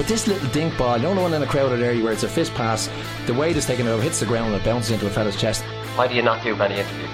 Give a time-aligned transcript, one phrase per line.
[0.00, 2.22] But this little dink ball, you know the one in a crowded area where it's
[2.22, 2.88] a fist pass,
[3.26, 5.62] the weight is taken over, hits the ground and it bounces into a fella's chest.
[5.94, 7.10] Why do you not do many interviews?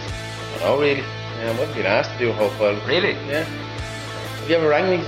[0.61, 1.01] Oh, really?
[1.01, 2.77] Yeah, I wasn't being asked to do a whole while.
[2.87, 3.15] Really?
[3.27, 3.43] Yeah.
[3.43, 5.05] Have you ever rang me?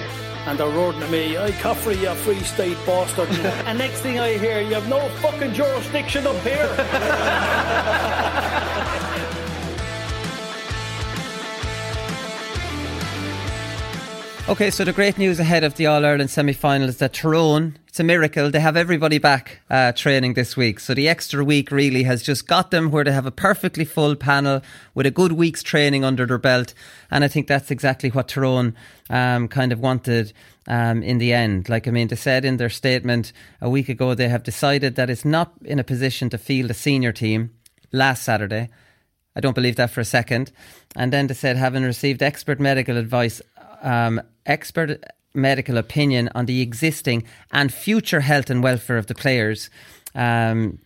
[0.46, 3.28] and they're roaring at me, I Caffrey, you free state bastard.
[3.68, 6.74] and next thing I hear, you have no fucking jurisdiction up here.
[14.48, 17.76] Okay, so the great news ahead of the All Ireland semi final is that Tyrone,
[17.86, 20.80] it's a miracle, they have everybody back uh, training this week.
[20.80, 24.16] So the extra week really has just got them where they have a perfectly full
[24.16, 24.62] panel
[24.94, 26.72] with a good week's training under their belt.
[27.10, 28.74] And I think that's exactly what Tyrone
[29.10, 30.32] um, kind of wanted
[30.66, 31.68] um, in the end.
[31.68, 35.10] Like, I mean, they said in their statement a week ago they have decided that
[35.10, 37.50] it's not in a position to field a senior team
[37.92, 38.70] last Saturday.
[39.36, 40.52] I don't believe that for a second.
[40.96, 43.42] And then they said, having received expert medical advice,
[43.82, 45.04] um, expert
[45.34, 49.70] medical opinion on the existing and future health and welfare of the players,
[50.14, 50.78] um,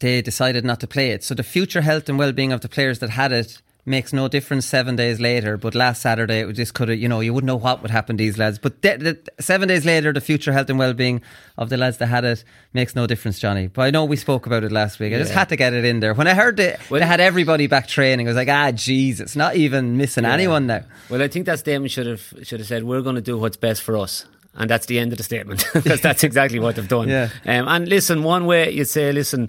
[0.00, 1.24] they decided not to play it.
[1.24, 4.64] So the future health and well-being of the players that had it makes no difference
[4.64, 5.56] seven days later.
[5.58, 8.16] But last Saturday, it just could have, you know, you wouldn't know what would happen
[8.16, 8.58] to these lads.
[8.58, 11.20] But de- de- seven days later, the future health and well-being
[11.58, 13.66] of the lads that had it makes no difference, Johnny.
[13.66, 15.12] But I know we spoke about it last week.
[15.12, 16.14] I just had to get it in there.
[16.14, 19.20] When I heard it, that they had everybody back training, I was like, ah, jeez,
[19.20, 20.84] it's not even missing anyone now.
[21.10, 23.56] Well, I think that statement should have should have said we're going to do what's
[23.58, 24.24] best for us.
[24.54, 27.08] And that's the end of the statement because that's exactly what they've done.
[27.08, 27.28] Yeah.
[27.46, 29.48] Um, and listen, one way you'd say, listen,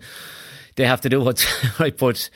[0.76, 1.46] they have to do what's
[1.80, 2.30] right, but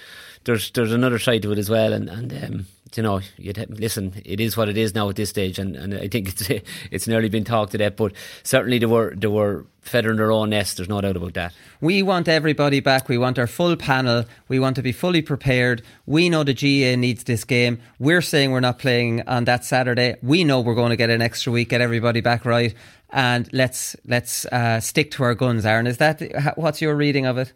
[0.46, 1.92] there's there's another side to it as well.
[1.92, 5.16] And, and um, you know, you'd have, listen, it is what it is now at
[5.16, 7.96] this stage, and, and I think it's it's nearly been talked to death.
[7.96, 8.14] But
[8.44, 10.78] certainly there were they were feathering their own nest.
[10.78, 11.54] There's no doubt about that.
[11.82, 13.10] We want everybody back.
[13.10, 14.26] We want our full panel.
[14.48, 15.82] We want to be fully prepared.
[16.06, 17.82] We know the GAA needs this game.
[18.00, 20.16] We're saying we're not playing on that Saturday.
[20.22, 22.74] We know we're going to get an extra week, get everybody back right,
[23.10, 25.66] and let's let's uh, stick to our guns.
[25.66, 27.54] Aaron, is that what's your reading of it?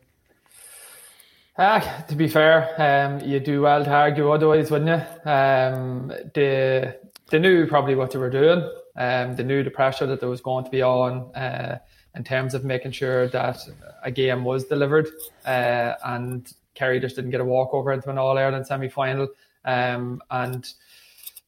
[1.61, 5.29] Ah, to be fair, um, you do well to argue otherwise, wouldn't you?
[5.29, 6.95] Um, they,
[7.29, 8.59] they knew probably what they were doing.
[8.95, 11.79] Um, they knew the pressure that there was going to be on uh,
[12.15, 13.57] in terms of making sure that
[14.01, 15.09] a game was delivered.
[15.45, 19.27] Uh, and Kerry just didn't get a walkover into an All Ireland semi final.
[19.65, 20.65] Um, and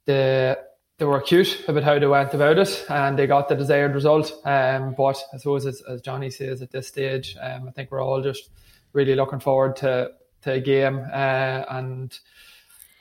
[0.03, 0.59] the
[0.97, 4.33] they were cute about how they went about it and they got the desired result.
[4.43, 8.03] Um, but I suppose, as, as Johnny says at this stage, um, I think we're
[8.03, 8.49] all just
[8.93, 10.11] really looking forward to,
[10.43, 10.99] to a game.
[11.11, 12.19] Uh, and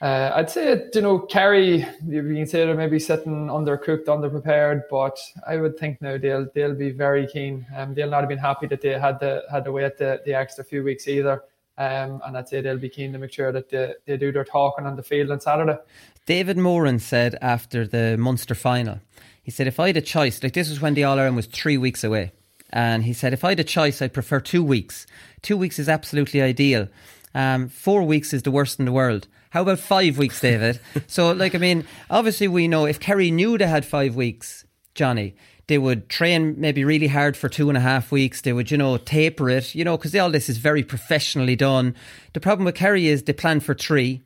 [0.01, 5.19] uh, I'd say, you know, Kerry, you can say they're maybe sitting undercooked, underprepared, but
[5.47, 7.65] I would think now they'll they'll be very keen.
[7.75, 10.33] Um, they'll not have been happy that they had to had to wait the, the
[10.33, 11.43] extra few weeks either.
[11.77, 14.43] Um, and I'd say they'll be keen to make sure that they, they do their
[14.43, 15.77] talking on the field on Saturday.
[16.25, 18.99] David Moran said after the Munster final,
[19.41, 21.47] he said, if I had a choice, like this was when the All Ireland was
[21.47, 22.33] three weeks away.
[22.71, 25.07] And he said, if I had a choice, I'd prefer two weeks.
[25.41, 26.87] Two weeks is absolutely ideal.
[27.33, 29.27] Um, four weeks is the worst in the world.
[29.51, 30.79] How about five weeks, David?
[31.07, 34.65] so, like, I mean, obviously, we know if Kerry knew they had five weeks,
[34.95, 35.35] Johnny,
[35.67, 38.41] they would train maybe really hard for two and a half weeks.
[38.41, 41.95] They would, you know, taper it, you know, because all this is very professionally done.
[42.33, 44.21] The problem with Kerry is they plan for three,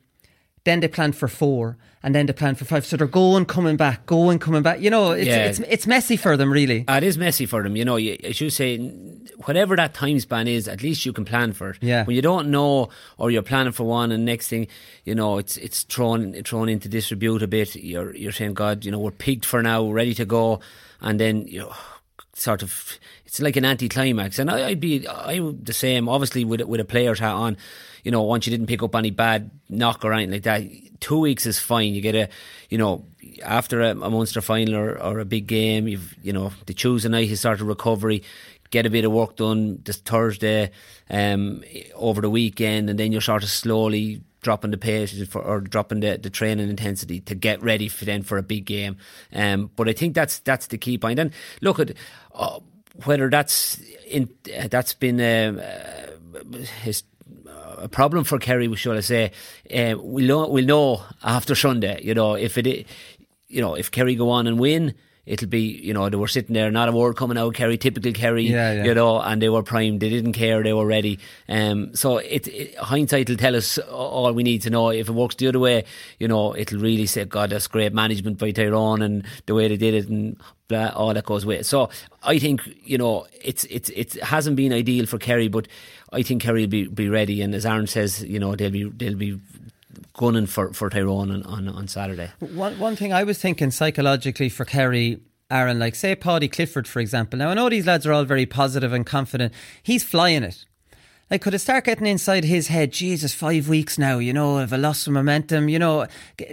[0.66, 2.84] then they plan for four, and then they plan for five.
[2.84, 4.80] So they're going, coming back, going, coming back.
[4.80, 5.46] You know, it's Yeah.
[5.46, 6.84] it's, it's messy for them, really.
[6.86, 7.96] Uh, it is messy for them, you know.
[7.96, 8.76] You, as you say,
[9.46, 11.78] whatever that time span is, at least you can plan for it.
[11.80, 12.04] Yeah.
[12.04, 14.66] When you don't know, or you're planning for one, and next thing,
[15.04, 17.74] you know, it's it's thrown thrown into disrepute a bit.
[17.76, 20.60] You're you're saying, God, you know, we're peaked for now, ready to go,
[21.00, 21.72] and then you know,
[22.38, 24.38] sort of, it's like an anticlimax.
[24.38, 27.56] And I, I'd be I would the same, obviously, with with a player's hat on.
[28.04, 30.62] You know, once you didn't pick up any bad knock or anything like that,
[31.00, 31.92] two weeks is fine.
[31.92, 32.28] You get a,
[32.68, 33.04] you know,
[33.42, 37.08] after a, a Munster final or, or a big game, you've, you know, the Tuesday
[37.08, 38.22] night you start a recovery,
[38.70, 40.70] get a bit of work done this Thursday,
[41.10, 45.60] um, over the weekend, and then you're sort of slowly dropping the pace for, or
[45.60, 48.96] dropping the, the training intensity to get ready for then for a big game.
[49.32, 51.18] Um, but I think that's that's the key point.
[51.18, 51.94] And look at
[52.32, 52.60] uh,
[53.04, 54.28] whether that's in
[54.70, 56.14] that's been uh,
[56.80, 57.02] his
[57.78, 59.32] a problem for Kerry, we shall I say?
[59.68, 62.00] Uh, we'll know, we'll know after Sunday.
[62.04, 62.86] You know, if it,
[63.48, 64.94] you know, if Kerry go on and win,
[65.26, 68.12] it'll be, you know, they were sitting there, not a word coming out, Kerry, typical
[68.12, 68.84] Kerry, yeah, yeah.
[68.84, 70.00] you know, and they were primed.
[70.00, 71.18] They didn't care, they were ready.
[71.48, 74.90] Um, so it, it, hindsight will tell us all we need to know.
[74.90, 75.84] If it works the other way,
[76.20, 79.76] you know, it'll really say, God, that's great management by Tyrone and the way they
[79.76, 80.36] did it and
[80.68, 81.66] blah, all that goes with it.
[81.66, 81.90] So
[82.22, 85.66] I think, you know, it's, it's, it hasn't been ideal for Kerry, but
[86.12, 87.42] I think Kerry will be, be ready.
[87.42, 89.40] And as Aaron says, you know, they'll be, they'll be
[90.16, 92.30] gunning for, for Tyrone on, on, on Saturday.
[92.40, 95.20] One, one thing I was thinking psychologically for Kerry,
[95.50, 97.38] Aaron, like say Paudie Clifford, for example.
[97.38, 99.52] Now, I know these lads are all very positive and confident.
[99.82, 100.64] He's flying it.
[101.28, 102.92] Like, could it start getting inside his head?
[102.92, 105.68] Jesus, five weeks now, you know, I've lost some momentum.
[105.68, 106.06] You know,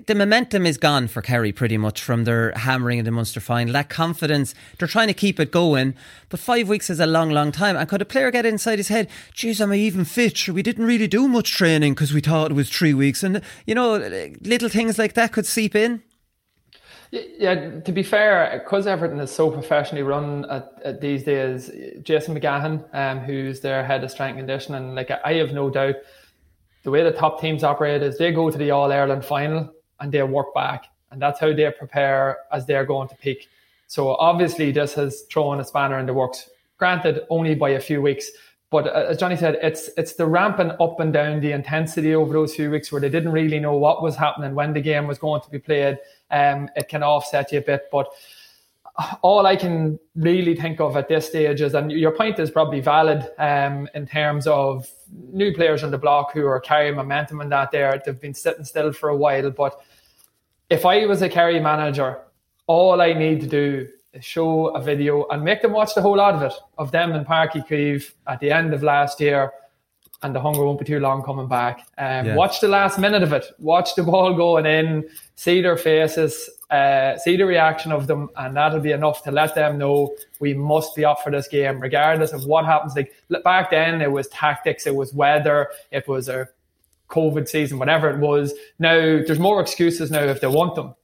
[0.08, 3.72] the momentum is gone for Kerry pretty much from their hammering in the Munster final.
[3.74, 5.94] That confidence, they're trying to keep it going,
[6.30, 7.75] but five weeks is a long, long time.
[7.75, 9.10] And could a player get inside his head?
[9.36, 10.50] Geez, am I even fit?
[10.50, 13.22] We didn't really do much training because we thought it was three weeks.
[13.22, 13.98] And, you know,
[14.42, 16.02] little things like that could seep in.
[17.13, 21.69] Yeah, to be fair, because everything is so professionally run at, at these days,
[22.01, 25.98] Jason McGahan, um, who's their head of strength and conditioning, like I have no doubt,
[26.81, 30.12] the way the top teams operate is they go to the All Ireland final and
[30.12, 33.48] they work back, and that's how they prepare as they're going to peak.
[33.86, 36.50] So obviously, this has thrown a spanner in the works.
[36.80, 38.31] Granted, only by a few weeks,
[38.71, 42.33] but uh, as Johnny said, it's it's the ramping up and down the intensity over
[42.33, 45.19] those few weeks where they didn't really know what was happening when the game was
[45.19, 46.00] going to be played
[46.33, 47.83] um, it can offset you a bit.
[47.91, 48.07] But
[49.21, 52.80] all I can really think of at this stage is, and your point is probably
[52.80, 54.88] valid um, in terms of
[55.31, 58.01] new players on the block who are carrying momentum and that there.
[58.03, 59.50] They've been sitting still for a while.
[59.51, 59.80] But
[60.69, 62.19] if I was a Kerry manager,
[62.68, 66.18] all I need to do is show a video and make them watch the whole
[66.18, 69.51] lot of it of them in Parky Uí at the end of last year
[70.24, 71.88] and the hunger won't be too long coming back.
[71.98, 72.36] Um, yeah.
[72.36, 73.46] Watch the last minute of it.
[73.60, 78.56] Watch the ball going in, see their faces, uh, see the reaction of them, and
[78.56, 82.31] that'll be enough to let them know we must be up for this game, regardless
[82.31, 82.96] of what happens.
[82.96, 86.50] Like back then, it was tactics, it was weather, it was a
[87.10, 88.54] COVID season, whatever it was.
[88.80, 90.96] Now there's more excuses now if they want them,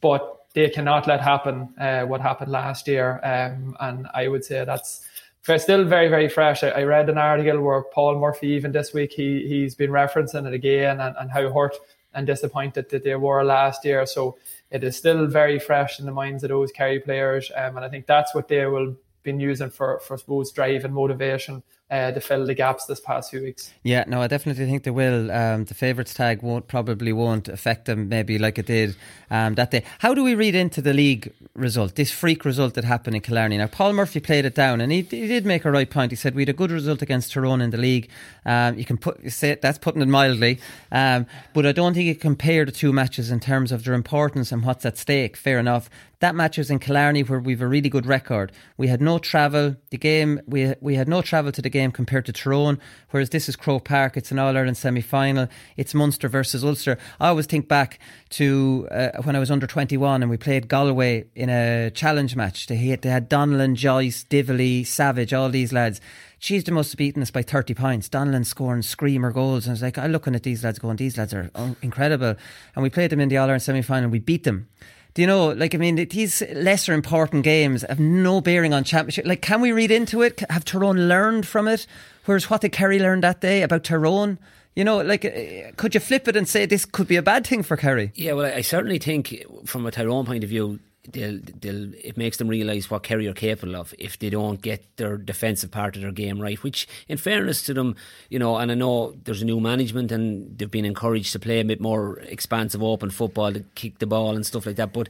[0.00, 3.20] but they cannot let happen uh, what happened last year.
[3.22, 5.06] Um, and I would say that's
[5.56, 6.64] still very very fresh.
[6.64, 10.46] I, I, read an article where Paul Murphy even this week he he's been referencing
[10.46, 11.76] it again and, and how hurt
[12.14, 14.06] and disappointed that they were last year.
[14.06, 14.38] So
[14.70, 17.88] it is still very fresh in the minds of those Kerry players, um, and I
[17.88, 22.20] think that's what they will be using for for suppose drive and motivation uh, to
[22.20, 23.72] fill the gaps this past few weeks.
[23.84, 25.30] Yeah, no, I definitely think they will.
[25.30, 28.96] Um, the favourites tag won't probably won't affect them maybe like it did
[29.30, 29.84] um, that day.
[30.00, 31.94] How do we read into the league result?
[31.94, 33.56] This freak result that happened in Killarney.
[33.56, 36.10] Now, Paul Murphy played it down, and he, he did make a right point.
[36.10, 38.10] He said we had a good result against Tyrone in the league.
[38.44, 40.58] Um, you can put say that's putting it mildly,
[40.90, 44.50] um, but I don't think you compare the two matches in terms of their importance
[44.50, 45.36] and what's at stake.
[45.36, 45.88] Fair enough.
[46.20, 48.50] That match was in Killarney, where we've a really good record.
[48.78, 49.76] We had no travel.
[49.90, 52.78] The game we we had no travel to the game compared to Tyrone,
[53.10, 54.16] whereas this is Croke Park.
[54.16, 55.48] It's an All Ireland semi final.
[55.76, 56.96] It's Munster versus Ulster.
[57.20, 57.98] I always think back
[58.30, 62.66] to uh, when I was under 21 and we played Galway in a challenge match.
[62.66, 66.00] They had, they had Donnellan, Joyce, Divilly, Savage, all these lads.
[66.38, 68.08] She's the most beaten us by 30 points.
[68.08, 69.66] Donnellan scoring screamer goals.
[69.66, 71.50] And I was like, I'm looking at these lads going, these lads are
[71.82, 72.36] incredible.
[72.74, 74.10] And we played them in the All Ireland semi final.
[74.10, 74.68] We beat them.
[75.16, 79.24] Do you know, like, I mean, these lesser important games have no bearing on championship.
[79.24, 80.42] Like, can we read into it?
[80.50, 81.86] Have Tyrone learned from it?
[82.26, 84.36] Whereas what did Kerry learn that day about Tyrone?
[84.74, 87.46] You know, like, uh, could you flip it and say this could be a bad
[87.46, 88.12] thing for Kerry?
[88.14, 90.80] Yeah, well, I certainly think from a Tyrone point of view,
[91.12, 94.84] they'll, they'll, it makes them realise what Kerry are capable of if they don't get
[94.96, 96.62] their defensive part of their game right.
[96.62, 97.96] Which, in fairness to them,
[98.28, 101.60] you know, and I know there's a new management and they've been encouraged to play
[101.60, 104.92] a bit more expansive, open football, to kick the ball and stuff like that.
[104.92, 105.08] But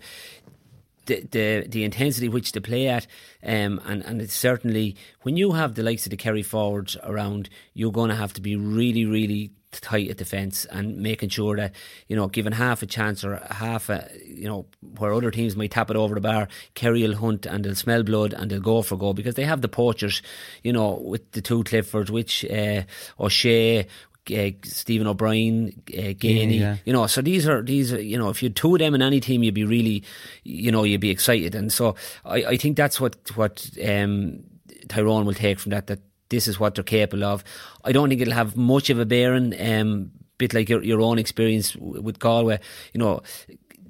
[1.07, 3.07] the the, the intensity which they play at,
[3.43, 7.49] um, and and it's certainly when you have the likes of the Kerry forwards around,
[7.75, 11.75] you're going to have to be really, really tight at defence and making sure that
[12.09, 14.67] you know giving half a chance or half a you know
[14.99, 18.03] where other teams might tap it over the bar Kerry will hunt and they'll smell
[18.03, 20.23] blood and they'll go for goal because they have the poachers
[20.63, 22.83] you know with the two Cliffords which uh,
[23.21, 23.87] O'Shea
[24.29, 26.59] uh, Stephen O'Brien, uh, Geaney.
[26.59, 26.77] yeah.
[26.85, 28.95] You know, so these are these are you know if you had two of them
[28.95, 30.03] in any team, you'd be really,
[30.43, 31.55] you know, you'd be excited.
[31.55, 31.95] And so
[32.25, 34.43] I, I think that's what what um,
[34.89, 35.87] Tyrone will take from that.
[35.87, 37.45] That this is what they're capable of.
[37.85, 39.55] I don't think it'll have much of a bearing.
[39.61, 42.61] Um, bit like your your own experience with Galway.
[42.93, 43.23] You know,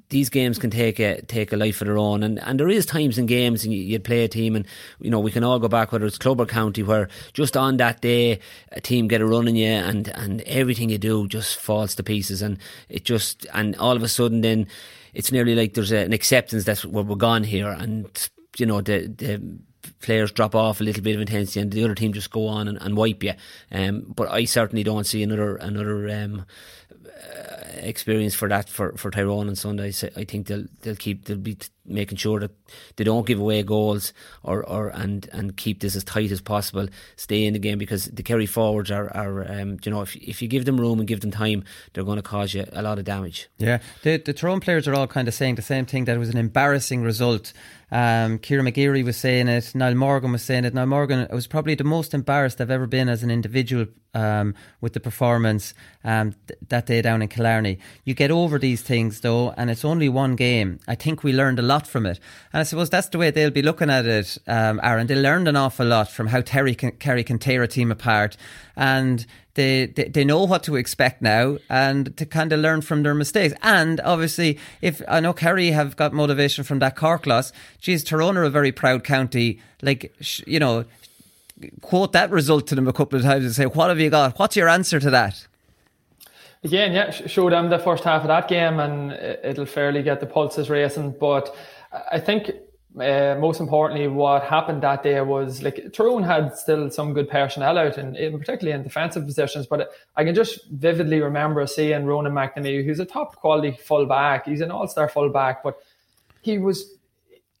[0.09, 2.85] these games can take a take a life of their own, and, and there is
[2.85, 4.65] times in games and you, you'd play a team, and
[4.99, 7.77] you know we can all go back whether it's club or county, where just on
[7.77, 8.39] that day
[8.71, 12.03] a team get a run in you, and and everything you do just falls to
[12.03, 12.57] pieces, and
[12.89, 14.67] it just and all of a sudden then
[15.13, 18.81] it's nearly like there's a, an acceptance that we're, we're gone here, and you know
[18.81, 19.59] the the
[19.99, 22.67] players drop off a little bit of intensity and the other team just go on
[22.67, 23.33] and, and wipe you.
[23.71, 26.45] Um, but I certainly don't see another another um,
[26.91, 29.91] uh, experience for that for, for Tyrone on Sunday.
[29.91, 32.51] So I think they'll they'll keep they'll be making sure that
[32.95, 34.13] they don't give away goals
[34.43, 36.87] or, or and and keep this as tight as possible.
[37.15, 40.41] Stay in the game because the Kerry forwards are are um, you know if if
[40.41, 41.63] you give them room and give them time,
[41.93, 43.49] they're going to cause you a lot of damage.
[43.57, 46.19] Yeah, the the Tyrone players are all kind of saying the same thing that it
[46.19, 47.53] was an embarrassing result.
[47.89, 49.73] Um, Kieran McGeary was saying it.
[49.73, 50.73] Niall Morgan was saying it.
[50.73, 54.93] Niall Morgan was probably the most embarrassed I've ever been as an individual um, with
[54.93, 57.79] the performance um, th- that day down in Killarney.
[58.03, 60.79] You get over these things though, and it's only one game.
[60.87, 62.19] I think we learned a lot from it,
[62.51, 64.37] and I suppose that's the way they'll be looking at it.
[64.47, 67.67] Um, Aaron, they learned an awful lot from how Terry can, Kerry can tear a
[67.67, 68.35] team apart,
[68.77, 73.03] and they, they they know what to expect now and to kind of learn from
[73.03, 73.55] their mistakes.
[73.63, 78.37] And obviously, if I know Kerry have got motivation from that Cork loss, geez, Tyrone
[78.37, 79.59] are a very proud county.
[79.81, 80.13] Like
[80.45, 80.85] you know,
[81.81, 84.37] quote that result to them a couple of times and say, "What have you got?
[84.37, 85.47] What's your answer to that?"
[86.63, 89.11] Again, yeah, show them the first half of that game, and
[89.43, 91.15] it'll fairly get the pulses racing.
[91.19, 91.55] But
[92.11, 92.51] I think
[92.99, 97.77] uh, most importantly, what happened that day was like Tyrone had still some good personnel
[97.77, 99.67] out, and in, particularly in defensive positions.
[99.67, 104.45] But I can just vividly remember seeing Ronan McNamee, who's a top quality fullback.
[104.45, 105.77] He's an all star fullback, but
[106.41, 106.97] he was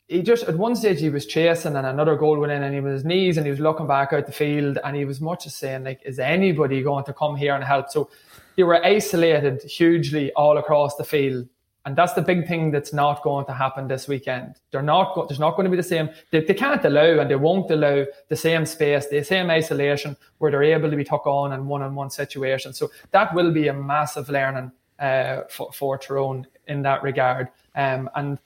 [0.07, 2.79] he just at one stage he was chasing and another goal went in and he
[2.79, 5.45] was his knees and he was looking back out the field and he was much
[5.45, 8.09] as saying like is anybody going to come here and help so
[8.55, 11.47] they were isolated hugely all across the field
[11.87, 14.55] and that's the big thing that's not going to happen this weekend.
[14.71, 17.31] They're not go- there's not going to be the same they, they can't allow and
[17.31, 21.25] they won't allow the same space the same isolation where they're able to be took
[21.25, 26.45] on in one-on-one situations so that will be a massive learning uh, for, for Tyrone
[26.67, 27.47] in that regard.
[27.73, 28.37] Um, and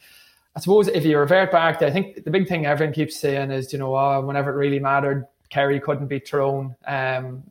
[0.55, 3.50] I suppose if you revert back to, I think the big thing everyone keeps saying
[3.50, 7.41] is, you know, oh, whenever it really mattered, Kerry couldn't beat Tyrone um,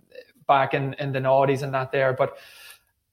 [0.47, 2.13] back in, in the noughties and that there.
[2.13, 2.37] But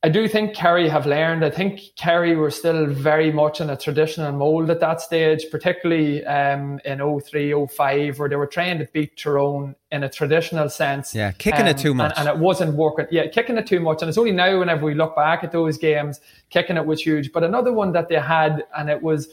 [0.04, 1.44] I do think Kerry have learned.
[1.44, 6.24] I think Kerry were still very much in a traditional mould at that stage, particularly
[6.26, 11.16] um, in 03, 05, where they were trying to beat Tyrone in a traditional sense.
[11.16, 12.14] Yeah, kicking it Um, too much.
[12.16, 13.08] And, and it wasn't working.
[13.10, 14.04] Yeah, kicking it too much.
[14.04, 17.32] And it's only now, whenever we look back at those games, kicking it was huge.
[17.32, 19.30] But another one that they had, and it was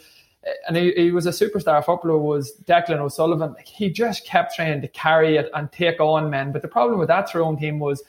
[0.66, 3.52] and he, he was a superstar footballer was Declan O'Sullivan.
[3.54, 6.52] Like, he just kept trying to carry it and take on men.
[6.52, 8.02] But the problem with that Tyrone team was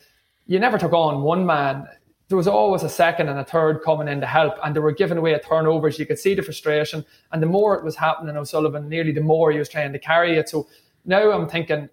[0.47, 1.87] you never took on one man.
[2.27, 4.91] There was always a second and a third coming in to help, and they were
[4.91, 5.99] giving away turnovers.
[5.99, 9.51] You could see the frustration, and the more it was happening, O'Sullivan, nearly the more
[9.51, 10.49] he was trying to carry it.
[10.49, 10.67] So
[11.05, 11.89] now I'm thinking,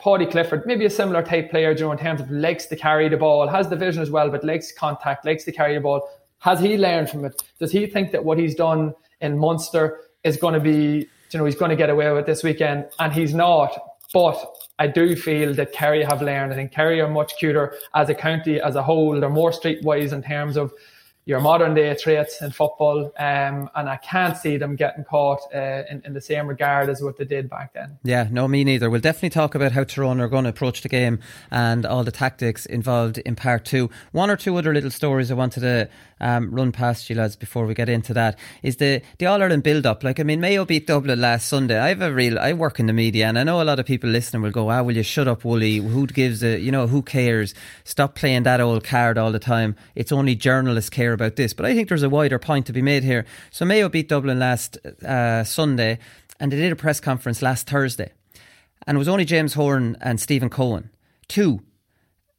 [0.00, 3.08] Paudie Clifford, maybe a similar type player, you know, in terms of likes to carry
[3.10, 6.08] the ball, has the vision as well, but likes contact, likes to carry the ball.
[6.38, 7.42] Has he learned from it?
[7.58, 11.44] Does he think that what he's done in Munster is going to be, you know,
[11.44, 12.86] he's going to get away with this weekend?
[12.98, 13.78] And he's not.
[14.14, 14.42] But
[14.80, 16.54] I do feel that Kerry have learned.
[16.54, 19.20] I think Kerry are much cuter as a county as a whole.
[19.20, 20.72] They're more streetwise in terms of
[21.30, 23.12] your modern day traits in football.
[23.16, 27.00] Um, and I can't see them getting caught uh, in, in the same regard as
[27.00, 27.98] what they did back then.
[28.02, 28.90] Yeah, no, me neither.
[28.90, 31.20] We'll definitely talk about how Tyrone are going to approach the game
[31.52, 33.90] and all the tactics involved in part two.
[34.10, 35.88] One or two other little stories I wanted to
[36.20, 39.62] um, run past you lads before we get into that is the the All Ireland
[39.62, 40.04] build up.
[40.04, 41.78] Like I mean, Mayo beat Dublin last Sunday.
[41.78, 42.38] I have a real.
[42.38, 44.70] I work in the media, and I know a lot of people listening will go,
[44.70, 45.76] "Ah, will you shut up, Wooly?
[45.76, 47.54] Who gives a you know who cares?
[47.84, 49.76] Stop playing that old card all the time.
[49.94, 52.82] It's only journalists care about this." But I think there's a wider point to be
[52.82, 53.24] made here.
[53.50, 55.98] So Mayo beat Dublin last uh, Sunday,
[56.38, 58.12] and they did a press conference last Thursday,
[58.86, 60.88] and it was only James Horan and Stephen Coen,
[61.28, 61.60] two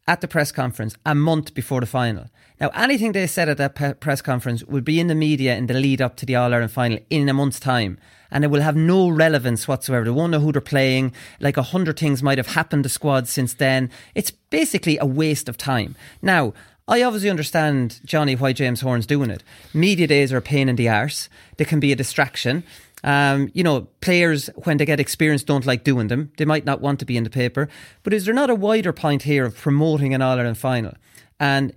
[0.08, 2.26] at the press conference a month before the final.
[2.60, 5.68] Now, anything they said at that pe- press conference will be in the media in
[5.68, 7.98] the lead up to the All Ireland final in a month's time.
[8.30, 10.06] And it will have no relevance whatsoever.
[10.06, 11.14] They won't know who they're playing.
[11.40, 13.90] Like a hundred things might have happened to squads since then.
[14.14, 15.96] It's basically a waste of time.
[16.22, 16.54] Now,
[16.88, 19.44] I obviously understand, Johnny, why James Horan's doing it.
[19.74, 21.30] Media days are a pain in the arse.
[21.58, 22.64] They can be a distraction.
[23.04, 26.32] Um, you know, players, when they get experience, don't like doing them.
[26.38, 27.70] They might not want to be in the paper.
[28.04, 30.94] But is there not a wider point here of promoting an All Ireland final?
[31.40, 31.74] And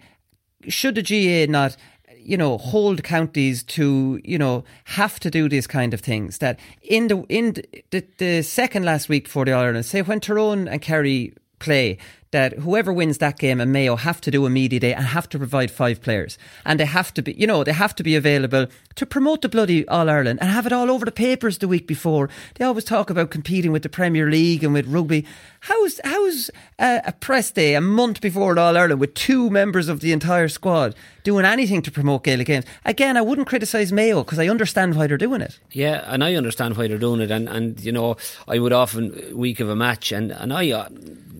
[0.68, 1.76] should the GAA not
[2.24, 6.58] you know hold counties to you know have to do these kind of things that
[6.82, 7.52] in the in
[7.90, 11.98] the, the second last week for the Ireland say when Tyrone and Kerry play
[12.34, 15.28] that whoever wins that game and Mayo have to do a media day and have
[15.28, 16.36] to provide five players.
[16.64, 19.48] And they have to be, you know, they have to be available to promote the
[19.48, 22.28] bloody All Ireland and have it all over the papers the week before.
[22.56, 25.24] They always talk about competing with the Premier League and with rugby.
[25.60, 26.50] How's, how's
[26.80, 30.48] a, a press day a month before All Ireland with two members of the entire
[30.48, 32.64] squad doing anything to promote Gaelic games?
[32.84, 35.60] Again, I wouldn't criticise Mayo because I understand why they're doing it.
[35.70, 37.30] Yeah, and I understand why they're doing it.
[37.30, 38.16] And, and you know,
[38.48, 40.88] I would often, week of a match, and, and I, uh,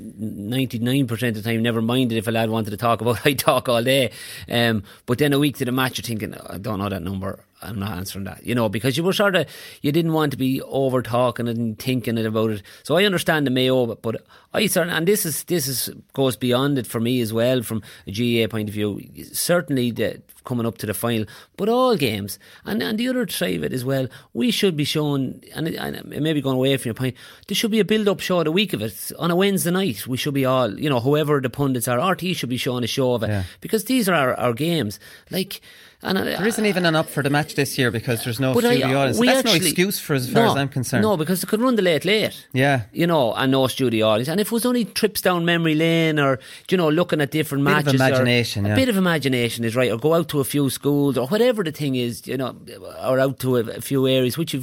[0.05, 3.69] 99% of the time never minded if a lad wanted to talk about I talk
[3.69, 4.11] all day.
[4.49, 7.44] Um, but then a week to the match you're thinking I don't know that number
[7.65, 8.45] I'm not answering that.
[8.47, 9.47] You know because you were sort of
[9.83, 12.63] you didn't want to be over talking and thinking it about it.
[12.83, 16.79] So I understand the Mayo but I certainly and this is this is goes beyond
[16.79, 19.01] it for me as well from a GAA point of view.
[19.33, 21.25] Certainly the coming up to the final
[21.57, 24.85] but all games and, and the other side of it as well we should be
[24.85, 27.17] shown and, and maybe going away from your point
[27.49, 29.13] there should be a build up show the week of it.
[29.19, 32.37] On a Wednesday night we should be all you know whoever the pundits are RTÉ
[32.37, 33.29] should be showing a show of it.
[33.29, 33.45] Yeah.
[33.61, 35.01] because these are our, our games.
[35.31, 35.61] Like
[36.05, 38.53] and uh, there isn't even an up for the match this year because there's no
[38.53, 39.19] studio I, audience.
[39.19, 41.03] That's actually, no excuse for as far no, as I'm concerned.
[41.03, 42.47] No, because they could run the late late.
[42.53, 44.29] Yeah, you know, and no studio audience.
[44.29, 46.39] And if it was only trips down memory lane or
[46.71, 48.75] you know looking at different bit matches, of imagination, yeah.
[48.75, 49.91] a bit of imagination is right.
[49.91, 52.55] Or go out to a few schools or whatever the thing is, you know,
[53.03, 54.61] or out to a, few areas which you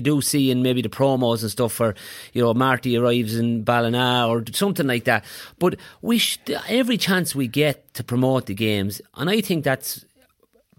[0.00, 1.72] do see in maybe the promos and stuff.
[1.72, 1.94] For
[2.32, 5.24] you know, Marty arrives in Ballina or something like that.
[5.58, 6.22] But we
[6.68, 10.04] every chance we get to promote the games, and I think that's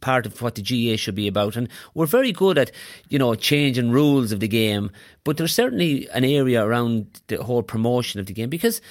[0.01, 1.55] part of what the GAA should be about.
[1.55, 2.71] And we're very good at,
[3.09, 4.91] you know, changing rules of the game,
[5.23, 8.81] but there's certainly an area around the whole promotion of the game because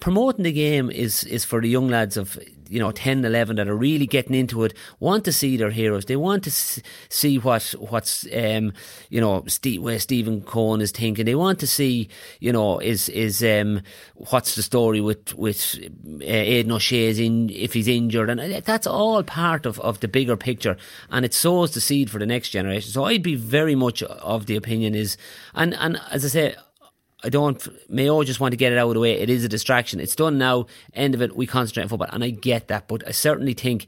[0.00, 3.68] promoting the game is is for the young lads of you know 10 11 that
[3.68, 6.06] are really getting into it want to see their heroes.
[6.06, 8.72] They want to see what what's um,
[9.08, 11.24] you know Steve, where Stephen Coen is thinking.
[11.24, 12.08] They want to see
[12.40, 13.82] you know is is um,
[14.14, 18.30] what's the story with with uh, Aidan in, if he's injured.
[18.30, 20.76] And that's all part of, of the bigger picture.
[21.10, 22.90] And it sows the seed for the next generation.
[22.90, 25.16] So I'd be very much of the opinion is
[25.54, 26.56] and and as I say
[27.24, 27.66] I don't.
[27.90, 29.12] Mayo just want to get it out of the way.
[29.12, 30.00] It is a distraction.
[30.00, 30.66] It's done now.
[30.92, 31.34] End of it.
[31.34, 32.88] We concentrate on football, and I get that.
[32.88, 33.86] But I certainly think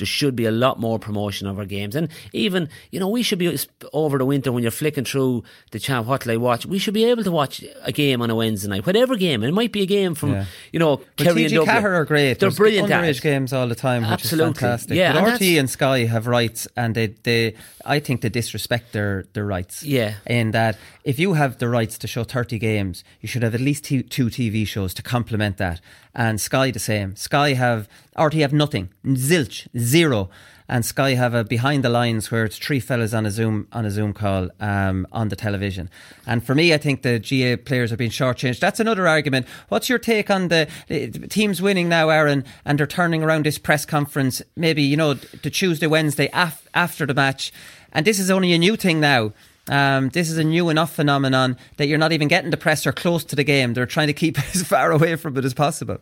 [0.00, 1.94] there should be a lot more promotion of our games.
[1.94, 3.58] And even, you know, we should be
[3.92, 6.66] over the winter when you're flicking through the channel, what will I watch?
[6.66, 9.42] We should be able to watch a game on a Wednesday night, whatever game.
[9.42, 10.44] It might be a game from, yeah.
[10.72, 11.84] you know, but Kerry and Dublin.
[11.84, 12.38] are great.
[12.38, 12.88] They're There's brilliant.
[12.88, 14.52] Underage games all the time, which Absolutely.
[14.52, 14.96] is fantastic.
[14.96, 18.92] Yeah, but and RTÉ and Sky have rights, and they, they, I think they disrespect
[18.92, 19.82] their, their rights.
[19.82, 20.14] Yeah.
[20.26, 23.60] In that, if you have the rights to show 30 games, you should have at
[23.60, 25.80] least two TV shows to complement that.
[26.14, 27.16] And Sky the same.
[27.16, 28.90] Sky have, RTÉ have nothing.
[29.04, 29.68] Zilch.
[29.78, 30.28] Zero
[30.70, 33.84] and Sky have a behind the lines where it's three fellas on a Zoom on
[33.84, 35.90] a Zoom call um, on the television.
[36.26, 38.60] And for me, I think the GAA players are being shortchanged.
[38.60, 39.46] That's another argument.
[39.68, 43.58] What's your take on the, the teams winning now, Aaron, and they're turning around this
[43.58, 44.42] press conference?
[44.56, 47.52] Maybe you know the Tuesday, Wednesday af- after the match,
[47.92, 49.32] and this is only a new thing now.
[49.68, 52.92] Um, this is a new enough phenomenon that you're not even getting the press or
[52.92, 53.74] close to the game.
[53.74, 55.98] They're trying to keep as far away from it as possible.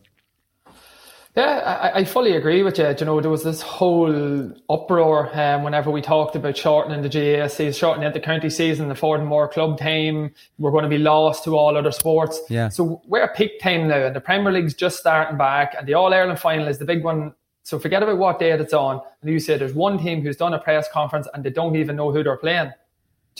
[1.36, 2.92] Yeah, I, I, fully agree with you.
[2.98, 7.78] you know, there was this whole uproar um, whenever we talked about shortening the GASC,
[7.78, 10.34] shortening the county season, affording more club time.
[10.58, 12.40] We're going to be lost to all other sports.
[12.48, 12.70] Yeah.
[12.70, 15.94] So we're at peak time now, and the Premier League's just starting back, and the
[15.94, 17.34] All Ireland final is the big one.
[17.62, 19.00] So forget about what day it's on.
[19.20, 21.96] And you say there's one team who's done a press conference and they don't even
[21.96, 22.72] know who they're playing.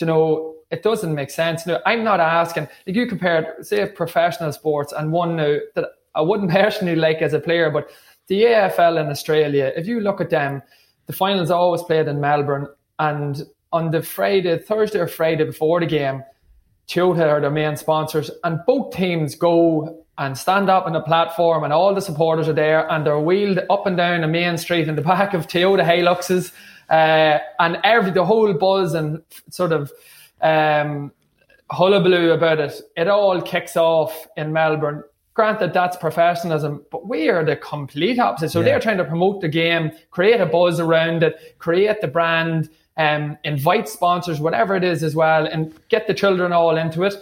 [0.01, 1.65] You know, it doesn't make sense.
[1.65, 2.67] No, I'm not asking.
[2.85, 5.85] Like you compared, say, professional sports and one now that
[6.15, 7.89] I wouldn't personally like as a player, but
[8.27, 10.61] the AFL in Australia, if you look at them,
[11.07, 12.67] the finals always played in Melbourne,
[12.99, 13.41] and
[13.73, 16.23] on the Friday, Thursday or Friday before the game,
[16.87, 21.63] Toyota are their main sponsors, and both teams go and stand up on the platform,
[21.63, 24.87] and all the supporters are there, and they're wheeled up and down the main street
[24.87, 26.51] in the back of Toyota Hiluxes,
[26.89, 29.91] uh, and every the whole buzz and sort of
[30.41, 31.11] um,
[31.69, 32.81] hullabaloo about it.
[32.95, 35.03] It all kicks off in Melbourne
[35.39, 38.49] Granted, that's professionalism, but we are the complete opposite.
[38.49, 38.65] So yeah.
[38.65, 43.37] they're trying to promote the game, create a buzz around it, create the brand, um,
[43.45, 47.13] invite sponsors, whatever it is as well, and get the children all into it.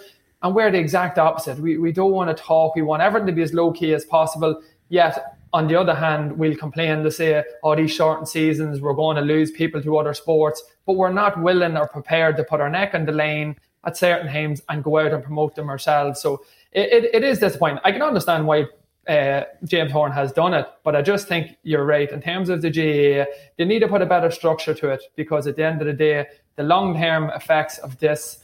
[0.41, 1.59] And we're the exact opposite.
[1.59, 2.75] We, we don't want to talk.
[2.75, 4.63] We want everything to be as low key as possible.
[4.89, 9.15] Yet, on the other hand, we'll complain to say, oh, these shortened seasons, we're going
[9.15, 10.61] to lose people to other sports.
[10.85, 14.27] But we're not willing or prepared to put our neck on the line at certain
[14.27, 16.21] times and go out and promote them ourselves.
[16.21, 17.79] So it, it, it is disappointing.
[17.83, 18.65] I can understand why
[19.07, 20.67] uh, James Horan has done it.
[20.83, 22.11] But I just think you're right.
[22.11, 25.47] In terms of the GAA, they need to put a better structure to it because
[25.47, 26.25] at the end of the day,
[26.57, 28.43] the long term effects of this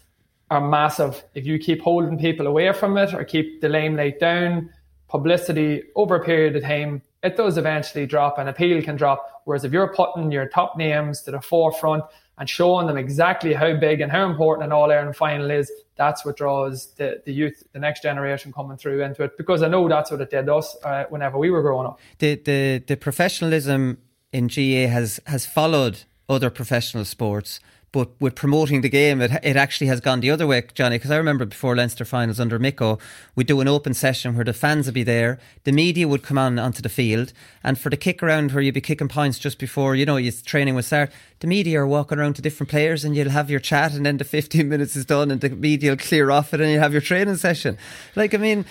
[0.50, 1.24] are massive.
[1.34, 4.70] If you keep holding people away from it or keep the limelight down,
[5.14, 9.44] publicity over a period of time, it does eventually drop and appeal can drop.
[9.46, 12.04] Whereas if you're putting your top names to the forefront
[12.40, 16.26] and showing them exactly how big and how important an All Ireland final is, that's
[16.26, 19.38] what draws the, the youth, the next generation coming through into it.
[19.38, 22.00] Because I know that's what it did us uh, whenever we were growing up.
[22.18, 24.00] The, the, the professionalism
[24.32, 27.60] in GAA has, has followed other professional sports
[27.94, 30.96] but with promoting the game, it, it actually has gone the other way, Johnny.
[30.98, 33.00] Because I remember before Leinster finals under Micko,
[33.36, 36.40] we'd do an open session where the fans would be there, the media would come
[36.40, 37.32] on onto the field,
[37.64, 40.34] and for the kick around where you'd be kicking points just before you know your
[40.44, 43.60] training would start, the media are walking around to different players, and you'll have your
[43.60, 46.62] chat, and then the 15 minutes is done, and the media will clear off it,
[46.62, 47.78] and you have your training session.
[48.16, 48.66] Like I mean,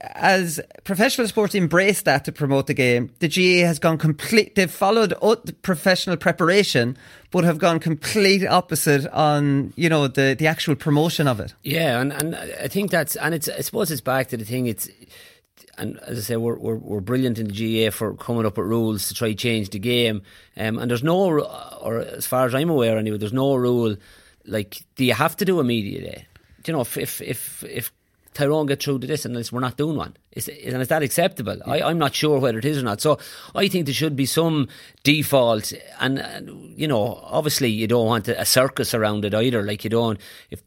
[0.00, 4.56] as professional sports embrace that to promote the game, the GAA has gone complete.
[4.56, 6.98] They've followed up professional preparation
[7.32, 11.54] but have gone complete opposite on you know the the actual promotion of it.
[11.64, 14.66] Yeah, and and I think that's and it's I suppose it's back to the thing
[14.66, 14.88] it's.
[15.78, 18.66] And as I say, we're, we're, we're brilliant in the GAA for coming up with
[18.66, 20.20] rules to try change the game.
[20.54, 21.40] Um, and there's no,
[21.80, 23.96] or as far as I'm aware anyway, there's no rule
[24.44, 26.26] like, do you have to do a media day?
[26.62, 27.92] Do you know, if if if, if
[28.34, 30.16] Tyrone get through to this unless we're not doing one.
[30.32, 31.56] Is, and is that acceptable?
[31.56, 31.72] Yeah.
[31.72, 33.00] I, I'm not sure whether it is or not.
[33.00, 33.18] So
[33.54, 34.68] I think there should be some
[35.02, 35.72] default.
[36.00, 39.62] And, and you know, obviously you don't want a circus around it either.
[39.62, 40.18] Like you don't,
[40.50, 40.62] if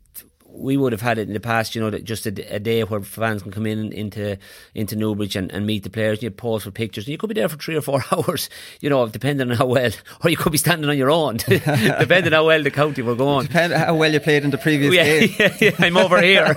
[0.57, 3.01] we would have had it in the past, you know, just a, a, day where
[3.01, 4.37] fans can come in into
[4.73, 6.19] into Newbridge and, and meet the players.
[6.19, 8.49] And you pause for pictures, and you could be there for three or four hours,
[8.79, 9.91] you know, depending on how well,
[10.23, 13.15] or you could be standing on your own, depending on how well the county were
[13.15, 13.47] going.
[13.47, 15.35] Depend how well you played in the previous yeah, game.
[15.39, 16.55] Yeah, yeah, I'm over here.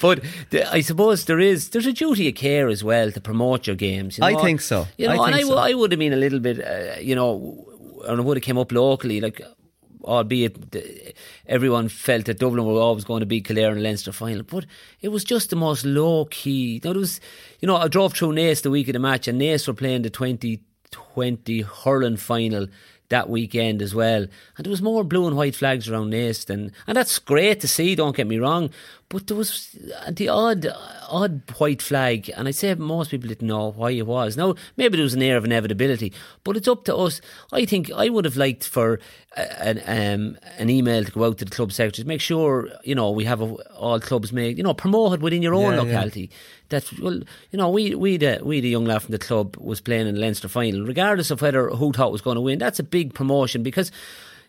[0.00, 3.66] but the, I suppose there is there's a duty of care as well to promote
[3.66, 4.18] your games.
[4.18, 4.38] You know?
[4.38, 4.86] I think so.
[4.96, 5.56] You know, I and I, so.
[5.56, 7.66] I would have been a little bit, uh, you know,
[8.06, 9.40] and it would have came up locally, like
[10.04, 14.42] albeit everyone felt that Dublin were always going to beat Kildare in the Leinster final,
[14.42, 14.66] but
[15.00, 16.80] it was just the most low key.
[16.84, 17.20] You know, was,
[17.60, 20.02] you know, I drove through Naas the week of the match, and Naas were playing
[20.02, 22.68] the 2020 hurling final
[23.08, 24.22] that weekend as well.
[24.56, 27.68] And there was more blue and white flags around Naas than, and that's great to
[27.68, 27.94] see.
[27.94, 28.70] Don't get me wrong,
[29.08, 29.76] but there was
[30.10, 30.66] the odd,
[31.08, 34.36] odd white flag, and I'd say most people didn't know why it was.
[34.36, 36.12] Now maybe there was an air of inevitability,
[36.42, 37.20] but it's up to us.
[37.52, 39.00] I think I would have liked for
[39.36, 43.10] an um, an email to go out to the club secretaries, make sure you know
[43.10, 46.30] we have a, all clubs make you know promote it within your own yeah, locality.
[46.30, 46.36] Yeah.
[46.70, 49.80] That well, you know, we we the we the young lad from the club was
[49.80, 52.58] playing in the Leinster final, regardless of whether who thought was going to win.
[52.58, 53.92] That's a big promotion because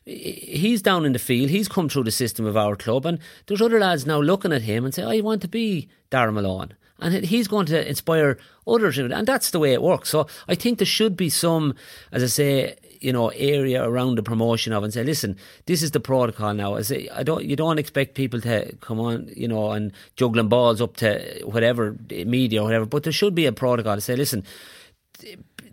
[0.05, 1.49] he's down in the field.
[1.49, 4.61] He's come through the system of our club, and there's other lads now looking at
[4.61, 8.97] him and say, "I want to be Darren Malone." And he's going to inspire others,
[8.97, 10.09] and that's the way it works.
[10.09, 11.75] So I think there should be some,
[12.13, 15.91] as I say, you know area around the promotion of and say listen this is
[15.91, 19.47] the protocol now I say I don't you don't expect people to come on you
[19.47, 23.51] know and juggling balls up to whatever media or whatever but there should be a
[23.51, 24.43] protocol to say listen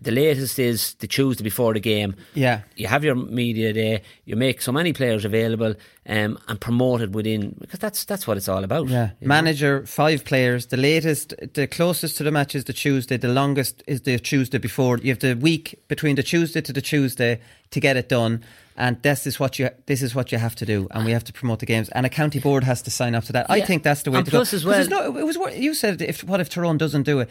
[0.03, 2.15] the latest is the Tuesday before the game.
[2.35, 2.63] Yeah.
[2.77, 5.75] You have your media day, you make so many players available
[6.07, 8.89] um, and promote it within, because that's that's what it's all about.
[8.89, 9.11] Yeah.
[9.21, 9.87] Manager, know?
[9.87, 10.67] five players.
[10.67, 13.17] The latest, the closest to the match is the Tuesday.
[13.17, 14.99] The longest is the Tuesday before.
[14.99, 18.43] You have the week between the Tuesday to the Tuesday to get it done
[18.77, 21.25] and this is what you this is what you have to do, and we have
[21.25, 23.47] to promote the games, and a county board has to sign up to that.
[23.49, 23.57] Yeah.
[23.57, 24.57] I think that's the way and to plus go.
[24.57, 27.31] As well, no, it was what you said if what if Tyrone doesn't do it?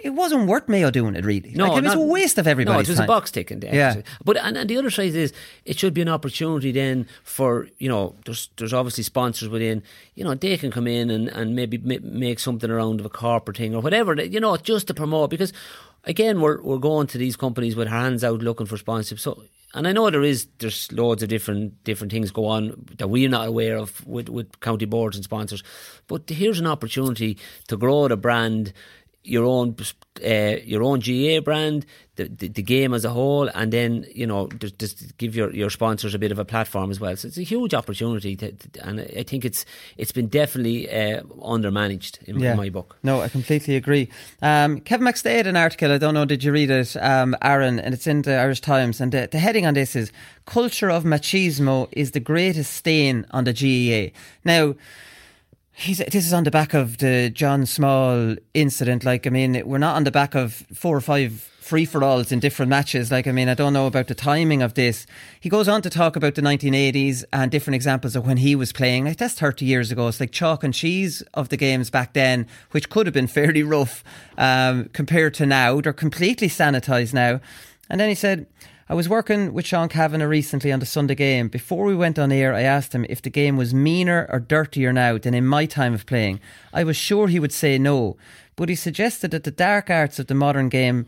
[0.00, 1.52] It wasn't worth Mayo doing it really.
[1.54, 2.76] No, like, it was not, a waste of everybody's time.
[2.76, 3.04] No, it was time.
[3.04, 3.62] a box ticking.
[3.62, 5.32] Yeah, but and, and, the other side is
[5.64, 9.82] it should be an opportunity then for you know there's there's obviously sponsors within
[10.14, 13.56] you know they can come in and and maybe make something around of a corporate
[13.56, 15.52] thing or whatever you know just to promote because
[16.04, 19.42] again we're we're going to these companies with our hands out looking for sponsorship so
[19.74, 23.28] and I know there is there's loads of different different things go on that we're
[23.28, 25.62] not aware of with, with county boards and sponsors.
[26.06, 28.72] But here's an opportunity to grow the brand
[29.28, 29.76] your own
[30.24, 31.86] uh, your own GAA brand,
[32.16, 35.54] the, the, the game as a whole, and then you know just, just, give your,
[35.54, 37.14] your sponsors a bit of a platform as well.
[37.16, 39.64] So it's a huge opportunity, to, to, and I think it's
[39.96, 42.52] it's been definitely uh, undermanaged in, yeah.
[42.52, 42.96] in, my book.
[43.02, 44.08] No, I completely agree.
[44.42, 45.92] Um, Kevin McStay had an article.
[45.92, 47.78] I don't know, did you read it, um, Aaron?
[47.78, 50.10] And it's in the Irish Times, and the, the heading on this is
[50.46, 54.74] "Culture of Machismo is the greatest stain on the GAA." Now
[55.78, 59.04] He's, this is on the back of the John Small incident.
[59.04, 62.32] Like, I mean, we're not on the back of four or five free for alls
[62.32, 63.12] in different matches.
[63.12, 65.06] Like, I mean, I don't know about the timing of this.
[65.38, 68.72] He goes on to talk about the 1980s and different examples of when he was
[68.72, 69.04] playing.
[69.04, 70.08] Like, that's 30 years ago.
[70.08, 73.62] It's like chalk and cheese of the games back then, which could have been fairly
[73.62, 74.02] rough
[74.36, 75.80] um, compared to now.
[75.80, 77.40] They're completely sanitised now.
[77.88, 78.46] And then he said,
[78.90, 81.48] I was working with Sean Cavanagh recently on the Sunday game.
[81.48, 84.94] Before we went on air, I asked him if the game was meaner or dirtier
[84.94, 86.40] now than in my time of playing.
[86.72, 88.16] I was sure he would say no,
[88.56, 91.04] but he suggested that the dark arts of the modern game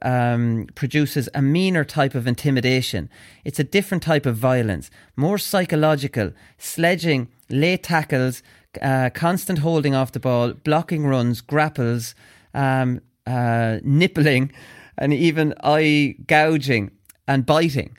[0.00, 3.10] um, produces a meaner type of intimidation.
[3.44, 8.44] It's a different type of violence, more psychological, sledging, late tackles,
[8.80, 12.14] uh, constant holding off the ball, blocking runs, grapples,
[12.54, 14.52] um, uh, nippling,
[14.96, 16.92] and even eye gouging
[17.26, 17.96] and biting.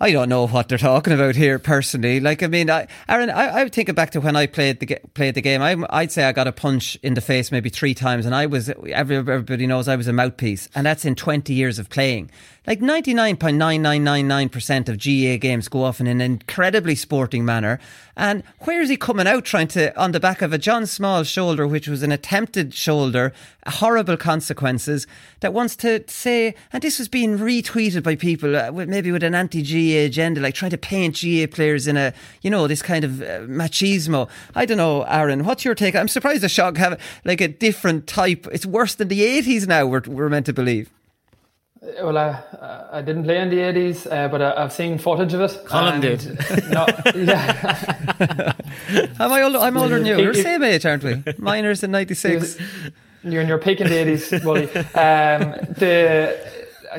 [0.00, 2.20] I don't know what they're talking about here personally.
[2.20, 5.34] Like, I mean, I, Aaron, I, I think back to when I played the played
[5.34, 5.60] the game.
[5.60, 8.46] I, would say I got a punch in the face maybe three times, and I
[8.46, 12.30] was everybody knows I was a mouthpiece, and that's in twenty years of playing.
[12.68, 17.80] Like 99.9999% of GAA games go off in an incredibly sporting manner.
[18.18, 21.22] And where is he coming out trying to, on the back of a John Small
[21.22, 23.32] shoulder, which was an attempted shoulder,
[23.64, 25.06] horrible consequences,
[25.38, 29.36] that wants to say, and this was being retweeted by people, uh, maybe with an
[29.36, 33.04] anti GAA agenda, like trying to paint GAA players in a, you know, this kind
[33.04, 34.28] of uh, machismo.
[34.56, 35.94] I don't know, Aaron, what's your take?
[35.94, 38.48] I'm surprised the shock have like a different type.
[38.50, 40.90] It's worse than the 80s now, we're, we're meant to believe.
[41.80, 42.42] Well, I,
[42.92, 45.64] I didn't play in the 80s, uh, but I, have seen footage of it.
[45.64, 46.24] Colm did.
[46.70, 48.52] No, yeah.
[49.20, 50.16] Am I older, I'm older than you.
[50.16, 51.22] We're the same age, aren't we?
[51.38, 52.58] Minors in 96.
[53.22, 54.68] You're in your peak in the 80s, Wooly.
[54.94, 56.36] Um, the,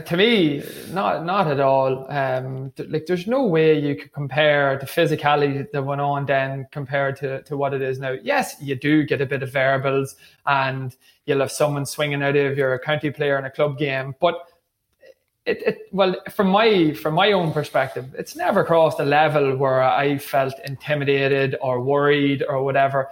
[0.05, 2.09] to me, not not at all.
[2.11, 6.67] Um, th- like, there's no way you could compare the physicality that went on then
[6.71, 8.15] compared to, to what it is now.
[8.23, 10.15] Yes, you do get a bit of variables,
[10.45, 14.47] and you'll have someone swinging out of your county player in a club game, but
[15.49, 19.81] it, it well from my from my own perspective it's never crossed a level where
[19.81, 23.09] i felt intimidated or worried or whatever.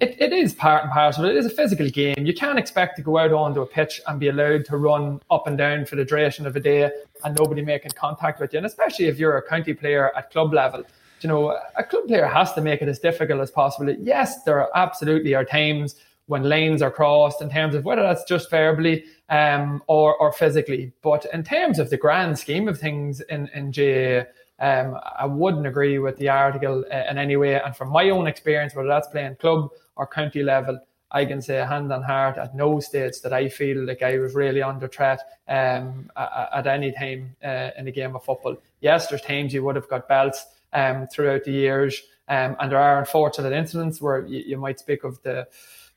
[0.00, 1.24] It, it is part and parcel.
[1.24, 2.24] It is a physical game.
[2.24, 5.48] You can't expect to go out onto a pitch and be allowed to run up
[5.48, 6.88] and down for the duration of a day
[7.24, 10.52] and nobody making contact with you and especially if you're a county player at club
[10.52, 10.84] level.
[11.20, 13.92] You know a club player has to make it as difficult as possible.
[13.98, 15.96] Yes there absolutely are times
[16.28, 20.92] when lanes are crossed in terms of whether that's just verbally um, or, or physically.
[21.02, 24.28] But in terms of the grand scheme of things in, in GAA,
[24.60, 27.60] um, I wouldn't agree with the article uh, in any way.
[27.60, 30.78] And from my own experience, whether that's playing club or county level,
[31.10, 34.34] I can say hand on heart at no stage that I feel like I was
[34.34, 38.56] really under threat um, at, any time uh, in a game of football.
[38.80, 42.78] Yes, there's times you would have got belts um, throughout the years, um, and there
[42.78, 45.48] are unfortunate incidents where you, you might speak of the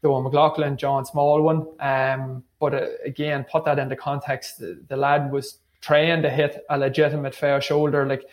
[0.02, 1.68] the one McLaughlin, John Small one.
[1.80, 4.60] Um, but uh, again, put that into context.
[4.60, 8.06] The, the, lad was trying to hit a legitimate fair shoulder.
[8.06, 8.24] Like,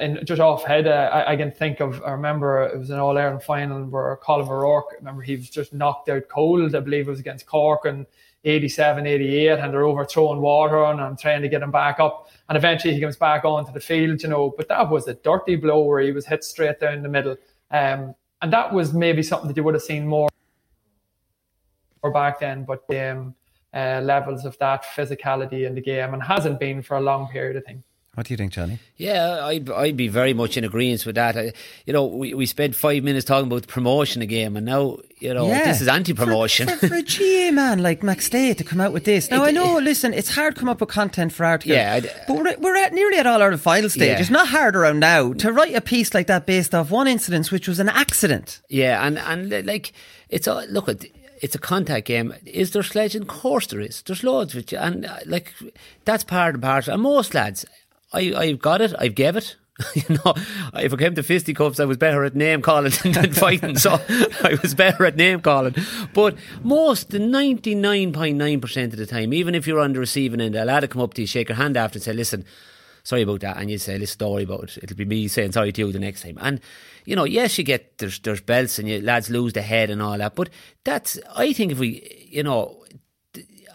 [0.00, 2.02] and just off head, uh, I, I, can think of.
[2.02, 4.96] I remember it was an All Ireland final where Colm O'Rourke.
[4.98, 6.74] Remember he was just knocked out cold.
[6.74, 8.04] I believe it was against Cork and
[8.44, 12.28] 87, 88, and they're overthrowing water on and trying to get him back up.
[12.48, 14.52] And eventually he comes back onto the field, you know.
[14.56, 17.36] But that was a dirty blow where he was hit straight down the middle.
[17.70, 20.28] Um, and that was maybe something that you would have seen more
[22.02, 23.34] or back then, but um,
[23.74, 27.56] uh, levels of that physicality in the game and hasn't been for a long period
[27.56, 27.84] of time.
[28.14, 28.78] What do you think, Johnny?
[28.98, 31.34] Yeah, I'd, I'd be very much in agreement with that.
[31.34, 31.54] I,
[31.86, 35.32] you know, we, we spent five minutes talking about the promotion again, and now, you
[35.32, 35.64] know, yeah.
[35.64, 36.68] this is anti promotion.
[36.68, 39.30] For, for, for, a GAA man like McStay to come out with this.
[39.30, 41.74] Now, it, I know, it, listen, it's hard to come up with content for articles.
[41.74, 41.94] Yeah.
[41.94, 44.08] I'd, but we're, we're at nearly at all our final stage.
[44.08, 44.20] Yeah.
[44.20, 47.50] It's not hard around now to write a piece like that based off one incident,
[47.50, 48.60] which was an accident.
[48.68, 49.94] Yeah, and, and like,
[50.28, 51.06] it's all, look at
[51.42, 52.32] it's a contact game.
[52.46, 53.22] Is there sledging?
[53.22, 54.00] Of course there is.
[54.02, 55.52] There's loads of it, and uh, like
[56.04, 56.94] that's part and parcel.
[56.94, 57.66] And most lads,
[58.12, 58.94] I I've got it.
[58.98, 59.56] I've gave it.
[59.94, 60.34] you know,
[60.74, 63.76] if it came to fisticuffs, I was better at name calling than fighting.
[63.76, 65.74] So I was better at name calling.
[66.14, 69.94] But most, the ninety nine point nine percent of the time, even if you're on
[69.94, 72.04] the receiving end, a lad will come up to you, shake your hand after, and
[72.04, 72.44] say, "Listen."
[73.04, 74.78] Sorry about that, and you say, "Listen, don't about it.
[74.84, 76.60] It'll be me saying sorry to you the next time." And
[77.04, 80.00] you know, yes, you get there's there's belts and you lads lose the head and
[80.00, 80.50] all that, but
[80.84, 82.84] that's I think if we, you know,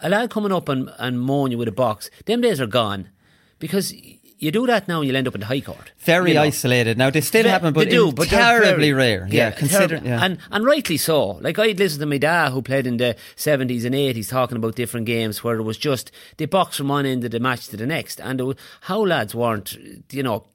[0.02, 3.10] a lad coming up and and mowing you with a box, them days are gone,
[3.58, 3.92] because
[4.40, 5.90] you do that now, and you'll end up in the High Court.
[5.98, 6.42] Very you know.
[6.42, 6.96] isolated.
[6.96, 9.28] Now they still happen, but they do, but terribly very- rare.
[9.30, 9.88] Yeah, consider.
[9.98, 10.08] terrible.
[10.08, 10.24] Yeah.
[10.24, 11.30] and and rightly so.
[11.40, 14.76] Like I'd listen to my dad, who played in the seventies and eighties, talking about
[14.76, 17.76] different games where it was just they boxed from one end of the match to
[17.76, 19.76] the next, and was, how lads weren't,
[20.12, 20.46] you know,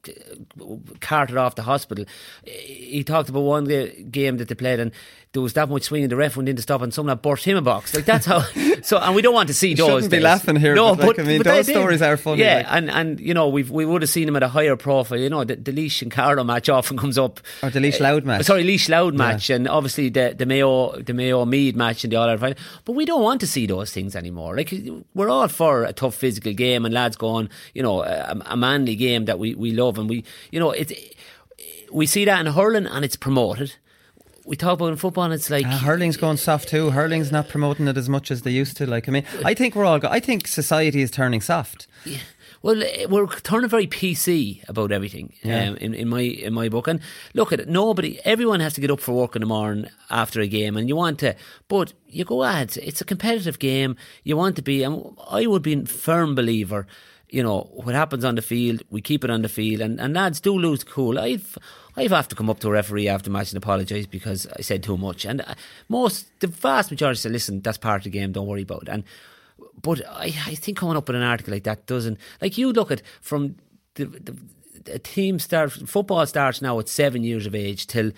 [1.01, 2.05] carted off the hospital.
[2.45, 3.65] He talked about one
[4.11, 4.91] game that they played, and
[5.33, 6.09] there was that much swinging.
[6.09, 7.93] The ref went in to stop, and someone had burst him a box.
[7.95, 8.41] Like that's how.
[8.83, 9.87] so, and we don't want to see those.
[9.87, 10.23] shouldn't be days.
[10.23, 12.65] laughing here, No, but, like, I mean, but those stories are funny, Yeah, like.
[12.69, 15.17] and and you know we've we would have seen him at a higher profile.
[15.19, 17.39] You know the, the Laois and Carlow match often comes up.
[17.63, 18.41] Or the Laois Louth match.
[18.41, 22.11] Uh, Sorry, Laois Louth match, and obviously the the Mayo the Mayo Meath match in
[22.11, 22.57] the All Ireland final.
[22.85, 24.55] But we don't want to see those things anymore.
[24.55, 24.71] Like
[25.15, 28.95] we're all for a tough physical game and lads going, you know, a, a manly
[28.95, 30.93] game that we we love, and we you know it's
[31.91, 33.73] we see that in hurling and it's promoted.
[34.45, 36.89] We talk about in football, and it's like Uh, hurling's going soft too.
[36.91, 38.85] Hurling's not promoting it as much as they used to.
[38.85, 39.99] Like, I mean, I think we're all.
[39.99, 41.87] Go- I think society is turning soft.
[42.61, 45.69] Well, eh, we're turning very PC about everything Yeah.
[45.69, 46.87] um, in, in my in my book.
[46.87, 46.99] And
[47.33, 50.39] look at it, nobody, everyone has to get up for work in the morning after
[50.41, 51.35] a game, and you want to.
[51.67, 53.95] But you go, ah, it's, it's a competitive game.
[54.23, 54.83] You want to be.
[54.83, 56.85] And I would be a firm believer.
[57.29, 60.13] You know what happens on the field, we keep it on the field, and, and
[60.13, 61.17] lads do lose cool.
[61.17, 61.57] I've
[61.95, 64.61] I've have to come up to a referee after the match and apologise because I
[64.61, 65.25] said too much.
[65.25, 65.53] And uh,
[65.89, 68.31] most, the vast majority say, listen, that's part of the game.
[68.31, 68.89] Don't worry about it.
[68.89, 69.03] And
[69.81, 72.91] but I, I think coming up with an article like that doesn't like you look
[72.91, 73.55] at from
[73.95, 74.35] the, the,
[74.85, 78.11] the team starts football starts now at seven years of age till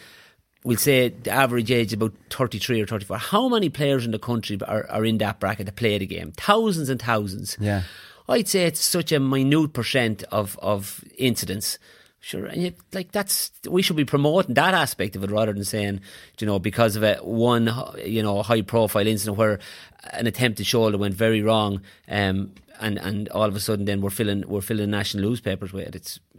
[0.64, 4.20] we'll say the average age is about 33 or 34 how many players in the
[4.20, 7.84] country are, are in that bracket to play the game thousands and thousands Yeah.
[8.28, 11.78] I'd say it's such a minute percent of, of incidents
[12.26, 16.02] Sure, and like that's we should be promoting that aspect of it rather than saying,
[16.40, 17.72] you know, because of a one,
[18.04, 19.60] you know, high profile incident where
[20.12, 24.10] an attempted shoulder went very wrong, um, and and all of a sudden then we're
[24.10, 25.96] filling we're filling national newspapers with it.
[25.96, 26.35] It's it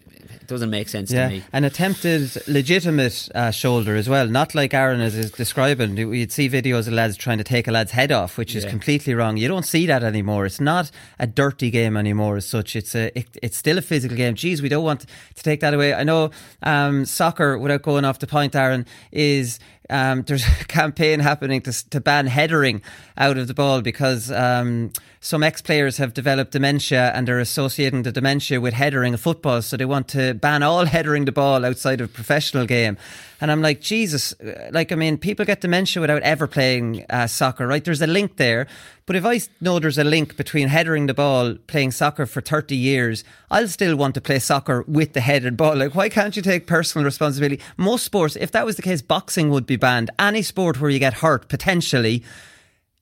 [0.49, 1.45] doesn't make sense Yeah, to me.
[1.53, 4.27] an attempted legitimate uh, shoulder as well.
[4.29, 5.97] Not like Aaron is, is describing.
[5.97, 8.71] You'd see videos of lads trying to take a lad's head off, which is Yeah.
[8.71, 9.37] completely wrong.
[9.37, 10.47] You don't see that anymore.
[10.47, 12.77] It's not a dirty game anymore as such.
[12.77, 14.35] It's a it, it's still a physical game.
[14.35, 15.01] Geez, we don't want
[15.37, 15.95] to take that away.
[15.95, 16.31] I know
[16.63, 19.59] um, soccer, without going off the point, Aaron, is
[19.91, 22.83] um, there's a campaign happening to, to ban headering
[23.17, 28.03] out of the ball because um, some ex players have developed dementia and they're associating
[28.03, 29.63] the dementia with headering of football.
[29.63, 32.97] So they want to ban all headering the ball outside of professional game.
[33.41, 37.27] And I'm like, Jesus, uh, like, I mean, people get dementia without ever playing uh,
[37.27, 37.85] soccer, right?
[37.85, 38.67] There's a link there.
[39.05, 42.75] But if I know there's a link between headering the ball, playing soccer for 30
[42.75, 45.77] years, I'll still want to play soccer with the headed ball.
[45.77, 47.63] Like, why can't you take personal responsibility?
[47.77, 50.11] Most sports, if that was the case, boxing would be banned.
[50.19, 52.23] Any sport where you get hurt, potentially,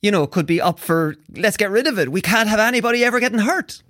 [0.03, 2.11] you know, could be up for, let's get rid of it.
[2.11, 3.83] We can't have anybody ever getting hurt.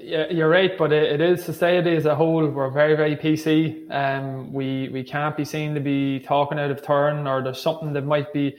[0.00, 2.44] Yeah, you're right, but it, it is society as a whole.
[2.48, 3.88] We're very, very PC.
[3.92, 7.92] Um, we we can't be seen to be talking out of turn, or there's something
[7.92, 8.56] that might be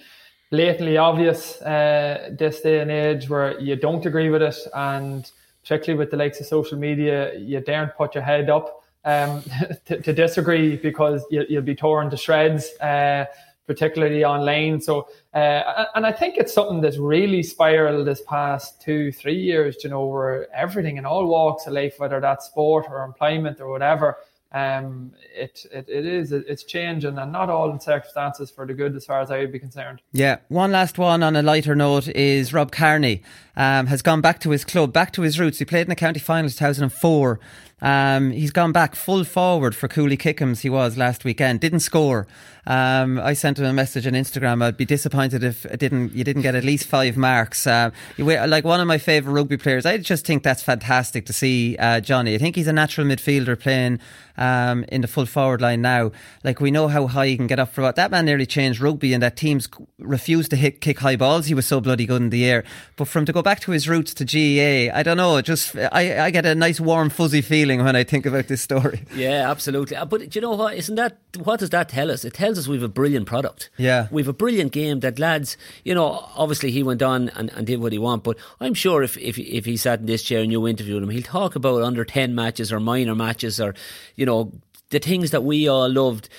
[0.52, 5.30] blatantly obvious uh, this day and age where you don't agree with it, and
[5.64, 9.44] particularly with the likes of social media, you daren't put your head up um,
[9.86, 12.76] to, to disagree because you, you'll be torn to shreds.
[12.80, 13.26] Uh,
[13.68, 14.82] particularly online.
[14.82, 19.84] So, uh, and I think it's something that's really spiraled this past two, three years,
[19.84, 23.70] you know, where everything in all walks of life, whether that's sport or employment or
[23.70, 24.18] whatever,
[24.54, 28.96] um, it, it, it is, it's changing and not all in circumstances for the good
[28.96, 30.02] as far as I would be concerned.
[30.14, 33.22] Yeah, one last one on a lighter note is Rob Kearney
[33.58, 35.60] um, has gone back to his club, back to his roots.
[35.60, 37.40] He played in the county finals 2004.
[37.82, 40.62] Um, he's gone back full forward for Cooley Kickham's.
[40.62, 41.60] He was last weekend.
[41.60, 42.28] Didn't score.
[42.66, 44.62] Um, I sent him a message on Instagram.
[44.62, 47.66] I'd be disappointed if it didn't you didn't get at least five marks.
[47.66, 49.86] Uh, like one of my favourite rugby players.
[49.86, 52.36] I just think that's fantastic to see uh, Johnny.
[52.36, 54.00] I think he's a natural midfielder playing
[54.38, 56.12] um, in the full forward line now.
[56.44, 57.84] Like we know how high he can get up for.
[57.84, 61.46] what That man nearly changed rugby, and that teams refused to hit, kick high balls.
[61.46, 62.66] He was so bloody good in the air.
[62.98, 65.40] But from to go back to his roots to GAA, I don't know.
[65.42, 69.04] Just I, I get a nice warm fuzzy feeling when I think about this story.
[69.16, 69.96] Yeah, absolutely.
[69.98, 70.76] Uh, But do you know what?
[70.76, 72.24] Isn't that what does that tell us?
[72.26, 73.70] It tells us we've a brilliant product.
[73.78, 74.08] Yeah.
[74.12, 75.58] we've a brilliant game that lads.
[75.84, 79.04] You know, obviously he went on and, and did what he want, but I'm sure
[79.04, 81.82] if if if he sat in this chair and you interviewed him, he'll talk about
[81.84, 83.74] under ten matches or minor matches or
[84.16, 84.52] you know
[84.90, 86.30] the things that we all loved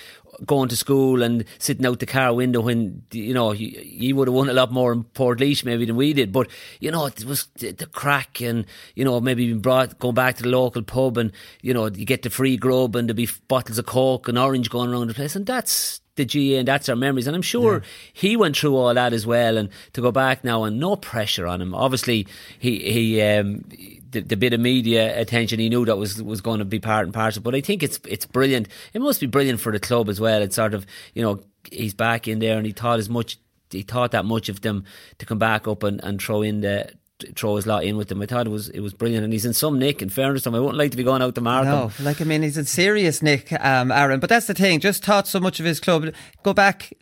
[0.45, 4.27] going to school and sitting out the car window when you know he, he would
[4.27, 6.47] have won a lot more in Port maybe than we did but
[6.79, 10.35] you know it was the, the crack and you know maybe being brought going back
[10.35, 13.29] to the local pub and you know you get the free grub and there'd be
[13.47, 16.87] bottles of coke and orange going around the place and that's the GA and that's
[16.89, 17.25] our memories.
[17.25, 17.85] And I'm sure yeah.
[18.13, 19.57] he went through all that as well.
[19.57, 21.73] And to go back now and no pressure on him.
[21.73, 22.27] Obviously,
[22.59, 23.63] he he um,
[24.11, 27.05] the, the, bit of media attention he knew that was was going to be part
[27.05, 27.41] and parcel.
[27.41, 28.67] But I think it's it's brilliant.
[28.93, 30.41] It must be brilliant for the club as well.
[30.41, 31.41] It's sort of you know
[31.71, 33.37] he's back in there and he thought as much
[33.71, 34.83] he thought that much of them
[35.19, 36.91] to come back up and, and throw in the
[37.35, 38.21] throw his lot in with them.
[38.21, 40.01] I thought it was it was brilliant, and he's in some nick.
[40.01, 41.91] In fairness to him, I wouldn't like to be going out to marathon.
[41.99, 44.19] No, like I mean, he's in serious nick, um, Aaron.
[44.19, 44.79] But that's the thing.
[44.79, 46.13] Just taught so much of his club.
[46.43, 46.93] Go back.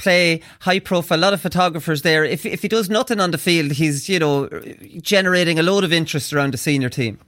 [0.00, 2.24] Play high profile, a lot of photographers there.
[2.24, 4.48] If if he does nothing on the field, he's you know
[5.02, 7.18] generating a load of interest around the senior team.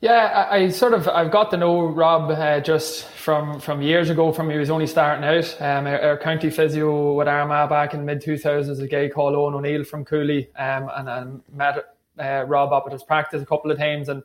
[0.00, 4.10] Yeah, I, I, sort of I've got to know Rob uh, just from from years
[4.10, 5.60] ago, from he was only starting out.
[5.60, 9.36] Um, our, our, county physio with Armagh back in mid two thousands, a guy called
[9.36, 13.46] Owen O'Neill from Cooley, um, and I met uh, Rob up at his practice a
[13.46, 14.24] couple of times, and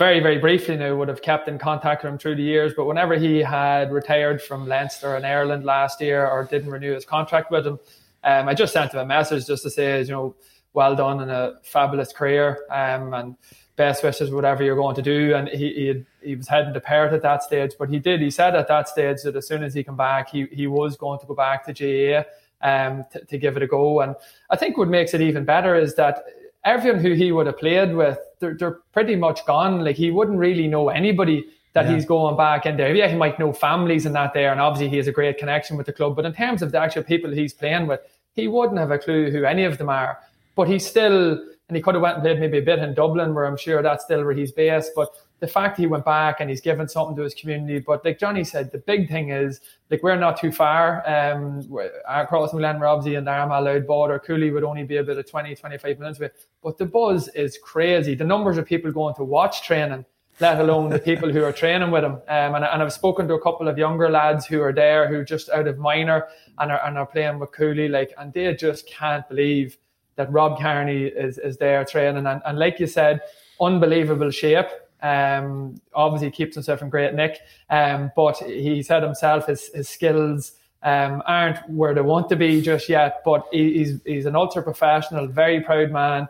[0.00, 2.72] very very briefly now would have kept in contact with him through the years.
[2.74, 7.04] But whenever he had retired from Leinster and Ireland last year, or didn't renew his
[7.04, 7.78] contract with him,
[8.24, 10.34] um, I just sent him a message just to say, you know,
[10.72, 13.36] well done and a fabulous career, um, and
[13.76, 15.34] best wishes, whatever you're going to do.
[15.34, 18.22] And he he, had, he was heading to Perth at that stage, but he did.
[18.22, 20.96] He said at that stage that as soon as he come back, he he was
[20.96, 22.24] going to go back to GAA
[22.66, 24.00] um, to, to give it a go.
[24.00, 24.16] And
[24.48, 26.24] I think what makes it even better is that
[26.64, 29.84] everyone who he would have played with, they're, they're pretty much gone.
[29.84, 31.94] Like he wouldn't really know anybody that yeah.
[31.94, 32.94] he's going back in there.
[32.94, 35.76] Yeah, he might know families and that there, and obviously he has a great connection
[35.76, 36.16] with the club.
[36.16, 38.00] But in terms of the actual people he's playing with,
[38.34, 40.18] he wouldn't have a clue who any of them are.
[40.56, 41.38] But he's still
[41.70, 43.80] and he could have went and played maybe a bit in Dublin, where I'm sure
[43.80, 44.90] that's still where he's based.
[44.96, 45.08] But
[45.40, 47.78] the fact he went back and he's given something to his community.
[47.78, 49.60] But like Johnny said, the big thing is
[49.90, 51.02] like we're not too far.
[51.08, 51.66] Um,
[52.06, 55.98] across Glen Robsey and the Louth border, Cooley would only be about a 20, 25
[55.98, 56.30] minutes away.
[56.62, 58.14] But the buzz is crazy.
[58.14, 60.04] The numbers of people going to watch training
[60.40, 62.14] let alone the people who are training with him.
[62.14, 65.22] Um, and, and, I've spoken to a couple of younger lads who are there who
[65.22, 66.28] just out of minor
[66.58, 69.76] and are, and are playing with Cooley, like, and they just can't believe
[70.16, 72.26] that Rob Kearney is, is there training.
[72.26, 73.20] And, and like you said,
[73.60, 74.66] unbelievable shape.
[75.02, 77.40] Um, obviously keeps himself in great nick.
[77.70, 82.60] Um, but he said himself his, his skills um, aren't where they want to be
[82.60, 83.22] just yet.
[83.24, 86.28] But he, he's he's an ultra professional, very proud man,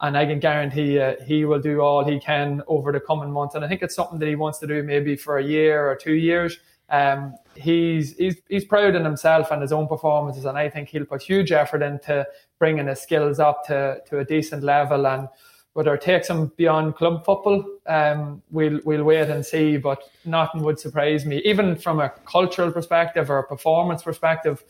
[0.00, 3.54] and I can guarantee he will do all he can over the coming months.
[3.54, 5.96] And I think it's something that he wants to do maybe for a year or
[5.96, 6.58] two years.
[6.88, 11.04] Um, he's he's he's proud in himself and his own performances, and I think he'll
[11.04, 12.26] put huge effort into
[12.58, 15.06] bringing his skills up to to a decent level.
[15.06, 15.28] And
[15.76, 19.76] whether it takes him beyond club football, um, we'll we'll wait and see.
[19.76, 24.64] But nothing would surprise me, even from a cultural perspective or a performance perspective.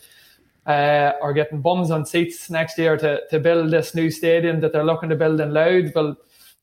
[0.66, 4.72] Uh, or getting bums on seats next year to, to build this new stadium that
[4.72, 5.94] they're looking to build in Louth.
[5.94, 6.16] Well,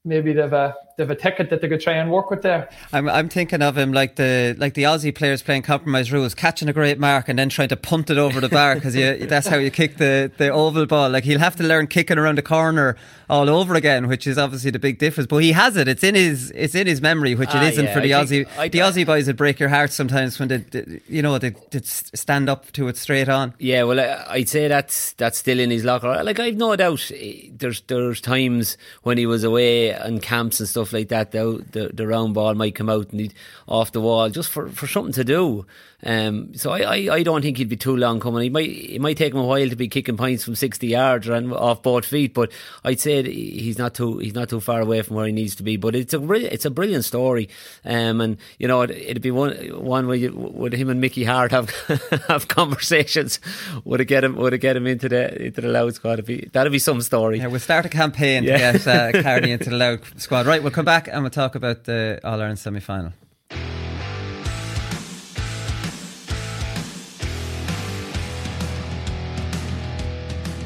[0.04, 2.70] maybe they've a they've a ticket that they could try and work with there.
[2.92, 6.70] I'm I'm thinking of him like the like the Aussie players playing compromise rules, catching
[6.70, 9.58] a great mark and then trying to punt it over the bar because that's how
[9.58, 11.10] you kick the the oval ball.
[11.10, 12.96] Like he'll have to learn kicking around the corner
[13.30, 15.28] all over again, which is obviously the big difference.
[15.28, 17.86] But he has it; it's in his it's in his memory, which ah, it isn't
[17.86, 18.58] yeah, for the I Aussie.
[18.58, 21.52] I, the Aussie boys would break your heart sometimes when they, they you know they,
[21.72, 23.54] they stand up to it straight on.
[23.60, 26.24] Yeah, well, I'd say that's that's still in his locker.
[26.24, 30.70] Like I've no doubt, eh, there's there's times when he was away and camps and
[30.70, 31.32] stuff like that.
[31.32, 33.34] The the, the round ball might come out and he'd
[33.68, 35.66] off the wall just for for something to do.
[36.06, 38.44] Um, so I, I, I, don't think he'd be too long coming.
[38.44, 41.30] He might it might take him a while to be kicking points from sixty yards
[41.30, 42.52] and off both feet, but
[42.84, 45.64] I'd say he's not too he's not too far away from where he needs to
[45.64, 45.78] be.
[45.78, 47.48] But it's a it's a brilliant story,
[47.86, 51.24] um, and you know it, would be one one where you, would him and Mickey
[51.24, 51.70] Harte have
[52.28, 53.40] have conversations
[53.86, 56.26] would it get him would it get him into the into the Louth squad?
[56.26, 57.38] Be, that'd be some story.
[57.38, 58.74] Yeah, we'll start a campaign yeah.
[58.74, 60.48] to get uh, Kearney into the Louth squad.
[60.48, 63.14] Right, we'll come back and we'll talk about the All Ireland semi final.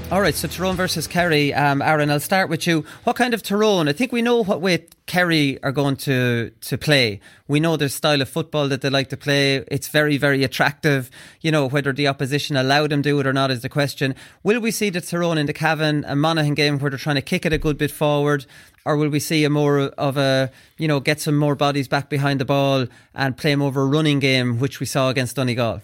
[0.10, 1.54] All right, so Tyrone versus Kerry.
[1.54, 2.86] Um, Aaron, I'll start with you.
[3.04, 3.90] What kind of Tyrone?
[3.90, 7.20] I think we know what way Kerry are going to, to play.
[7.50, 9.58] We know their style of football that they like to play.
[9.70, 11.12] It's very, very attractive.
[11.42, 14.16] You know, whether the opposition allow them to do it or not is the question.
[14.44, 17.22] Will we see the Tyrone in the Cavan and Monaghan game where they're trying to
[17.22, 18.46] kick it a good bit forward?
[18.86, 22.10] Or will we see a more of a, you know, get some more bodies back
[22.10, 25.82] behind the ball and play more of a running game, which we saw against Donegal?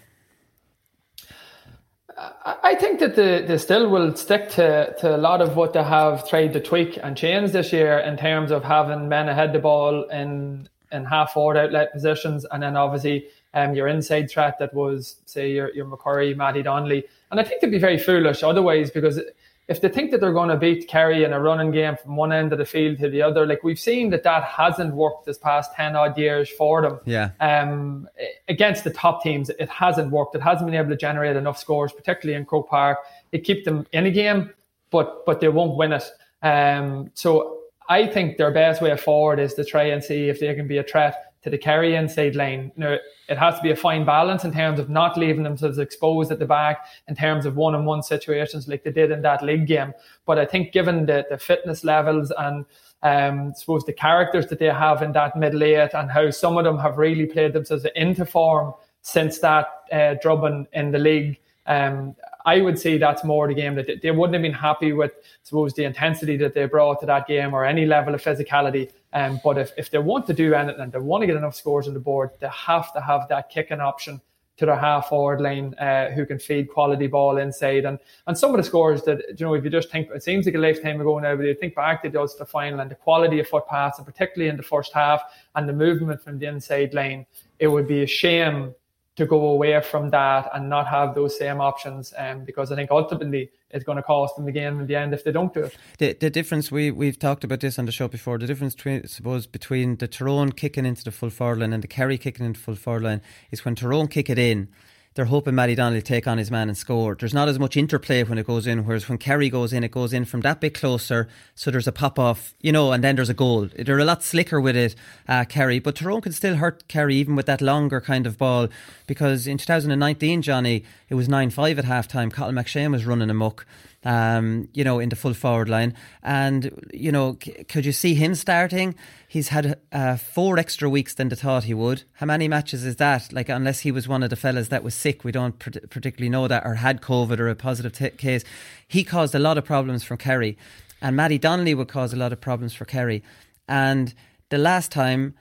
[2.16, 5.82] I think that the, they still will stick to, to a lot of what they
[5.82, 9.58] have tried to tweak and change this year in terms of having men ahead the
[9.58, 14.72] ball in in half forward outlet positions, and then obviously um, your inside threat that
[14.72, 18.90] was say your your McCurry, Matty Donnelly, and I think they'd be very foolish otherwise
[18.92, 19.20] because
[19.66, 22.32] if they think that they're going to beat Kerry in a running game from one
[22.32, 25.38] end of the field to the other, like we've seen that that hasn't worked this
[25.38, 27.00] past 10 odd years for them.
[27.06, 27.30] Yeah.
[27.40, 28.06] Um,
[28.48, 30.34] against the top teams, it hasn't worked.
[30.34, 32.98] It hasn't been able to generate enough scores, particularly in Croke Park.
[33.32, 34.50] It keep them in a game,
[34.90, 36.04] but but they won't win it.
[36.42, 40.54] Um, so I think their best way forward is to try and see if they
[40.54, 42.70] can be a threat to the Kerry inside lane.
[42.76, 42.96] Now,
[43.28, 46.38] it has to be a fine balance in terms of not leaving themselves exposed at
[46.38, 49.66] the back in terms of one on one situations like they did in that league
[49.66, 49.92] game.
[50.26, 52.64] But I think given the, the fitness levels and
[53.02, 56.56] um, I suppose the characters that they have in that middle eight and how some
[56.56, 61.38] of them have really played themselves into form since that uh, drubbing in the league.
[61.66, 64.92] Um, I would say that's more the game that they, they wouldn't have been happy
[64.92, 68.90] with, suppose, the intensity that they brought to that game or any level of physicality.
[69.12, 71.56] Um, but if, if they want to do anything and they want to get enough
[71.56, 74.20] scores on the board, they have to have that kicking option
[74.56, 77.84] to their half forward line uh, who can feed quality ball inside.
[77.84, 80.46] And and some of the scores that, you know, if you just think, it seems
[80.46, 83.40] like a lifetime ago now, but you think back to the final and the quality
[83.40, 85.22] of foot pass, and particularly in the first half
[85.56, 87.26] and the movement from the inside line,
[87.58, 88.74] it would be a shame
[89.16, 92.90] to go away from that and not have those same options um, because I think
[92.90, 95.64] ultimately it's going to cost them the game in the end if they don't do
[95.64, 95.76] it.
[95.98, 99.06] The, the difference, we, we've talked about this on the show before, the difference between,
[99.06, 102.58] suppose, between the Tyrone kicking into the full forward line and the Kerry kicking into
[102.58, 103.20] full forward line
[103.52, 104.68] is when Tyrone kick it in,
[105.14, 107.14] they're hoping Matty Donnelly take on his man and score.
[107.14, 109.92] There's not as much interplay when it goes in, whereas when Kerry goes in, it
[109.92, 113.16] goes in from that bit closer, so there's a pop off, you know, and then
[113.16, 113.68] there's a goal.
[113.78, 114.96] They're a lot slicker with it,
[115.28, 118.68] uh, Kerry, but Tyrone can still hurt Kerry even with that longer kind of ball
[119.06, 122.30] because in 2019, Johnny, it was 9 5 at half time.
[122.30, 123.66] Cathal McShane was running amok
[124.04, 125.94] um, you know, in the full forward line.
[126.22, 128.94] And, you know, c- could you see him starting?
[129.26, 132.04] He's had uh, four extra weeks than they thought he would.
[132.14, 133.32] How many matches is that?
[133.32, 136.28] Like, unless he was one of the fellas that was sick, we don't pr- particularly
[136.28, 138.44] know that, or had COVID or a positive t- case.
[138.86, 140.56] He caused a lot of problems for Kerry.
[141.00, 143.22] And Matty Donnelly would cause a lot of problems for Kerry.
[143.68, 144.14] And
[144.50, 145.34] the last time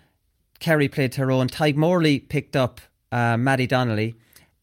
[0.60, 4.16] Kerry played Tyrone, Tadhg Morley picked up uh, Matty Donnelly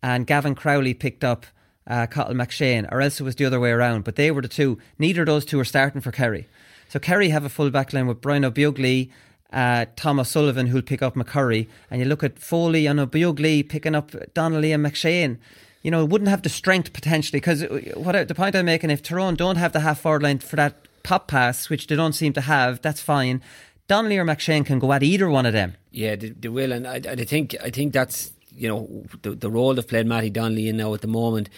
[0.02, 1.46] and Gavin Crowley picked up
[1.90, 4.04] uh, Cathal McShane, or else it was the other way around.
[4.04, 4.78] But they were the two.
[4.98, 6.46] Neither of those two are starting for Kerry.
[6.88, 9.10] So Kerry have a full back line with Brian Ó Beaglaoich,
[9.52, 11.68] uh, Tom O'Sullivan, who'll pick up McCurry.
[11.90, 15.38] And you look at Foley and Ó Beaglaoich picking up Donnelly and McShane.
[15.82, 17.40] You know, it wouldn't have the strength potentially.
[17.40, 17.64] Because
[17.94, 20.56] what I, the point I'm making, if Tyrone don't have the half forward line for
[20.56, 23.42] that pop pass, which they don't seem to have, that's fine.
[23.88, 25.74] Donnelly or McShane can go at either one of them.
[25.90, 29.50] Yeah, they, they will, and I, I think I think that's you know the, the
[29.50, 31.48] role they've played Matty Donnelly in now at the moment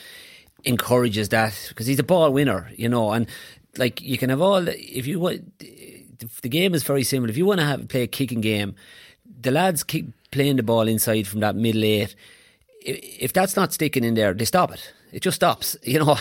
[0.65, 3.27] encourages that because he's a ball winner, you know, and
[3.77, 5.59] like you can have all if you want.
[6.41, 7.31] The game is very similar.
[7.31, 8.77] If you want to have play a kicking game,
[9.41, 12.15] the lads keep playing the ball inside from that middle eight.
[12.81, 14.93] If that's not sticking in there, they stop it.
[15.13, 16.17] It just stops, you know.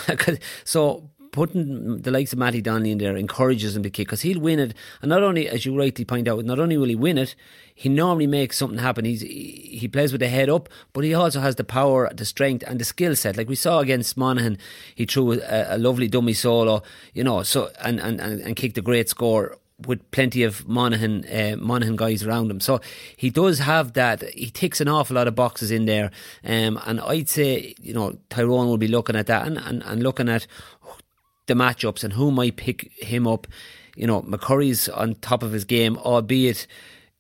[0.64, 4.40] so putting the likes of Matty Donnelly in there encourages him to kick because he'll
[4.40, 4.74] win it.
[5.02, 7.36] And not only, as you rightly point out, not only will he win it,
[7.74, 9.06] he normally makes something happen.
[9.06, 12.64] He's he plays with the head up, but he also has the power, the strength,
[12.68, 13.38] and the skill set.
[13.38, 14.58] Like we saw against Monaghan,
[14.94, 18.78] he threw a, a lovely dummy solo, you know, so and and and, and kicked
[18.78, 19.58] a great score
[19.88, 22.60] with plenty of Monaghan uh, Monaghan guys around him.
[22.60, 22.82] So
[23.16, 24.22] he does have that.
[24.34, 26.12] He ticks an awful lot of boxes in there.
[26.44, 30.04] Um, and I'd say, you know, Tyrone will be looking at that and, and, and
[30.04, 30.48] looking at
[31.52, 33.46] the matchups and who might pick him up.
[33.96, 36.66] You know, McCurry's on top of his game, albeit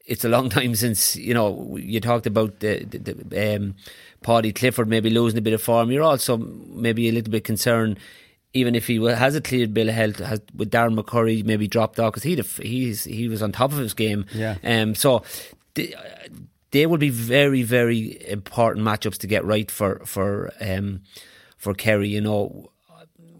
[0.06, 3.76] it's a long time since you know you talked about the, the, the um,
[4.24, 5.92] Paudie Clifford maybe losing a bit of form.
[5.92, 8.00] You're also maybe a little bit concerned,
[8.54, 12.00] even if he has a cleared bill of health, has, with Darren McCurry maybe dropped
[12.00, 14.26] off because he he's he was on top of his game.
[14.34, 14.58] Yeah.
[14.64, 14.96] Um.
[14.96, 15.24] So.
[15.74, 15.96] The,
[16.72, 21.02] they will be very, very important matchups to get right for for um,
[21.58, 22.08] for Kerry.
[22.08, 22.71] You know,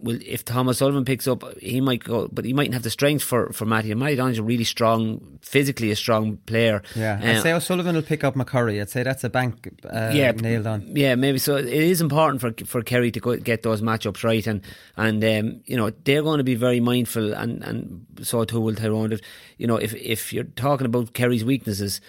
[0.02, 3.22] well, if Thomas Sullivan picks up, he might go, but he mightn't have the strength
[3.22, 3.90] for for Matty.
[3.90, 6.82] And Matty Donnelly's a really strong, physically a strong player.
[6.94, 8.80] Yeah, I'd uh, say O'Sullivan will pick up McCurry.
[8.80, 10.96] I'd say that's a bank uh, yeah, nailed on.
[10.96, 11.56] Yeah, maybe so.
[11.56, 14.60] It is important for for Kerry to go, get those matchups right, and
[14.96, 18.74] and um, you know they're going to be very mindful, and and so too will
[18.74, 19.18] Tyrone.
[19.58, 22.00] You know, if if you're talking about Kerry's weaknesses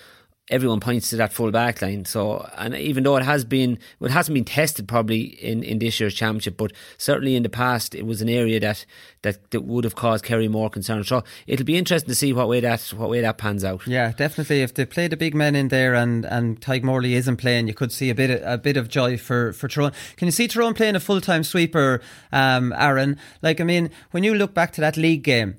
[0.49, 2.03] everyone points to that full back line.
[2.03, 5.79] So, and even though it has been, well, it hasn't been tested probably in, in
[5.79, 8.85] this year's championship, but certainly in the past, it was an area that,
[9.21, 11.03] that, that would have caused Kerry more concern.
[11.05, 13.87] So it'll be interesting to see what way that what way that pans out.
[13.87, 14.61] Yeah, definitely.
[14.61, 17.73] If they play the big men in there and and Tadhg Morley isn't playing, you
[17.73, 19.93] could see a bit of, a bit of joy for for Tyrone.
[20.17, 23.17] Can you see Tyrone playing a full time sweeper, um, Aaron?
[23.41, 25.55] Like, I mean, when you look back to that league game,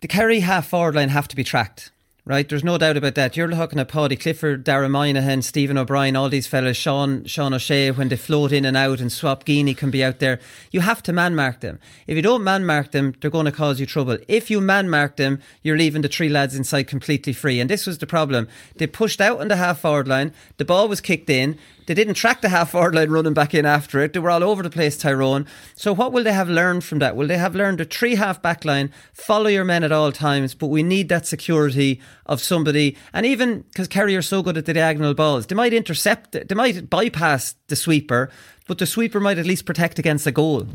[0.00, 1.92] the Kerry half forward line have to be tracked
[2.26, 2.48] right?
[2.48, 3.36] There's no doubt about that.
[3.36, 7.92] You're looking at Paudie Clifford, Dara Moynihan, Stephen O'Brien, all these fellas, Sean Sean O'Shea,
[7.92, 10.40] when they float in and out, and Swap Geaney can be out there.
[10.72, 11.78] You have to man mark them.
[12.08, 14.18] If you don't man mark them, they're going to cause you trouble.
[14.26, 17.60] If you man mark them, you're leaving the three lads inside completely free.
[17.60, 18.48] And this was the problem.
[18.74, 20.34] They pushed out on the half forward line.
[20.56, 21.56] The ball was kicked in.
[21.86, 24.12] They didn't track the half forward line running back in after it.
[24.12, 25.46] They were all over the place, Tyrone.
[25.74, 27.16] So what will they have learned from that?
[27.16, 30.54] Will they have learned a three half back line, follow your men at all times,
[30.54, 32.96] but we need that security of somebody.
[33.12, 36.54] And even because Kerry are so good at the diagonal balls, they might intercept, they
[36.54, 38.30] might bypass the sweeper,
[38.66, 40.66] but the sweeper might at least protect against a goal.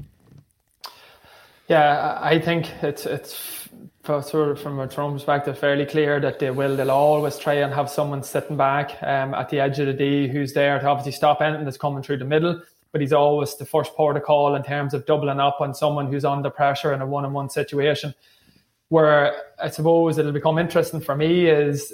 [1.67, 3.60] Yeah, I think it's it's
[4.05, 6.75] sort of from a Tyrone perspective, fairly clear that they will.
[6.75, 10.27] They'll always try and have someone sitting back um, at the edge of the D
[10.27, 12.61] who's there to obviously stop anything that's coming through the middle.
[12.91, 16.11] But he's always the first port of call in terms of doubling up on someone
[16.11, 18.13] who's under pressure in a one-on-one situation.
[18.89, 21.93] Where I suppose it'll become interesting for me is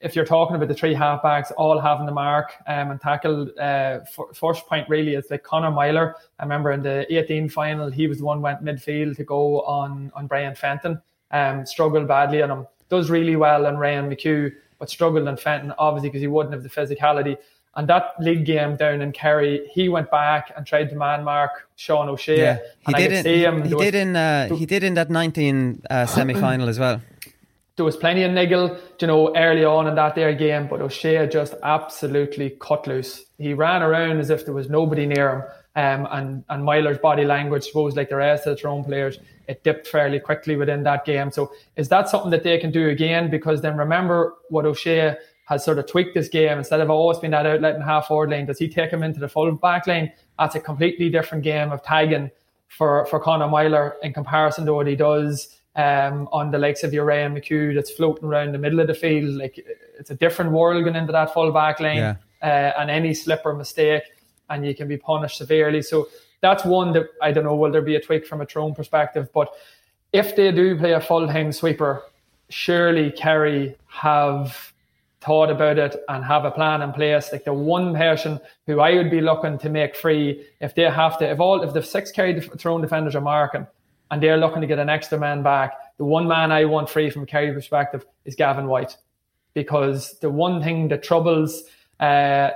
[0.00, 4.00] if you're talking about the three halfbacks all having the mark um, and tackle, uh,
[4.34, 6.14] first point really is like Conor Meyler.
[6.38, 10.12] I remember in the 18 final, he was the one went midfield to go on
[10.14, 11.00] on Brian Fenton
[11.30, 12.66] um, struggled badly on him.
[12.88, 16.62] Does really well on Ryan McHugh, but struggled on Fenton, obviously, because he wouldn't have
[16.62, 17.36] the physicality.
[17.76, 21.68] And that league game down in Kerry, he went back and tried to man mark
[21.76, 22.38] Sean O'Shea.
[22.38, 25.82] Yeah, he did in, he, he was, did in uh, he did in that 19
[25.90, 27.02] uh, semi final as well.
[27.76, 31.28] There was plenty of niggle, you know, early on in that there game, but O'Shea
[31.28, 33.26] just absolutely cut loose.
[33.36, 35.42] He ran around as if there was nobody near him.
[35.76, 39.62] Um, and and Meyler's body language, suppose, like the rest of the Tyrone players, it
[39.62, 41.30] dipped fairly quickly within that game.
[41.30, 43.30] So is that something that they can do again?
[43.30, 45.16] Because then remember what O'Shea
[45.46, 46.58] has sort of tweaked this game.
[46.58, 49.20] Instead of always being that outlet in half forward lane, does he take him into
[49.20, 50.10] the full back lane?
[50.38, 52.30] That's a completely different game of tagging
[52.68, 56.92] for, for Conor Meyler in comparison to what he does um, on the likes of
[56.92, 59.34] your Ryan McHugh that's floating around the middle of the field.
[59.34, 59.64] Like
[59.98, 61.98] it's a different world going into that full back lane.
[61.98, 62.16] Yeah.
[62.42, 64.02] Uh, and any slip or mistake,
[64.48, 65.82] and you can be punished severely.
[65.82, 66.08] So
[66.40, 69.28] that's one that I don't know will there be a tweak from a Tyrone perspective,
[69.32, 69.52] but
[70.12, 72.02] if they do play a full time sweeper,
[72.48, 74.72] surely Kerry have
[75.20, 77.32] thought about it and have a plan in place.
[77.32, 81.18] Like the one person who I would be looking to make free if they have
[81.18, 83.66] to, if all if the six Kerry Tyrone defenders are marking
[84.10, 87.10] and they're looking to get an extra man back, the one man I want free
[87.10, 88.96] from Kerry perspective is Gavin White,
[89.54, 91.64] because the one thing that troubles.
[91.98, 92.50] Uh,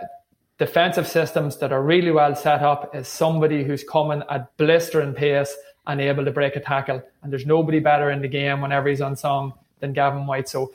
[0.61, 5.57] defensive systems that are really well set up is somebody who's coming at blistering pace
[5.87, 7.03] and able to break a tackle.
[7.23, 10.51] And there's nobody better in the game whenever he's on song than Gavin White.
[10.51, 10.75] So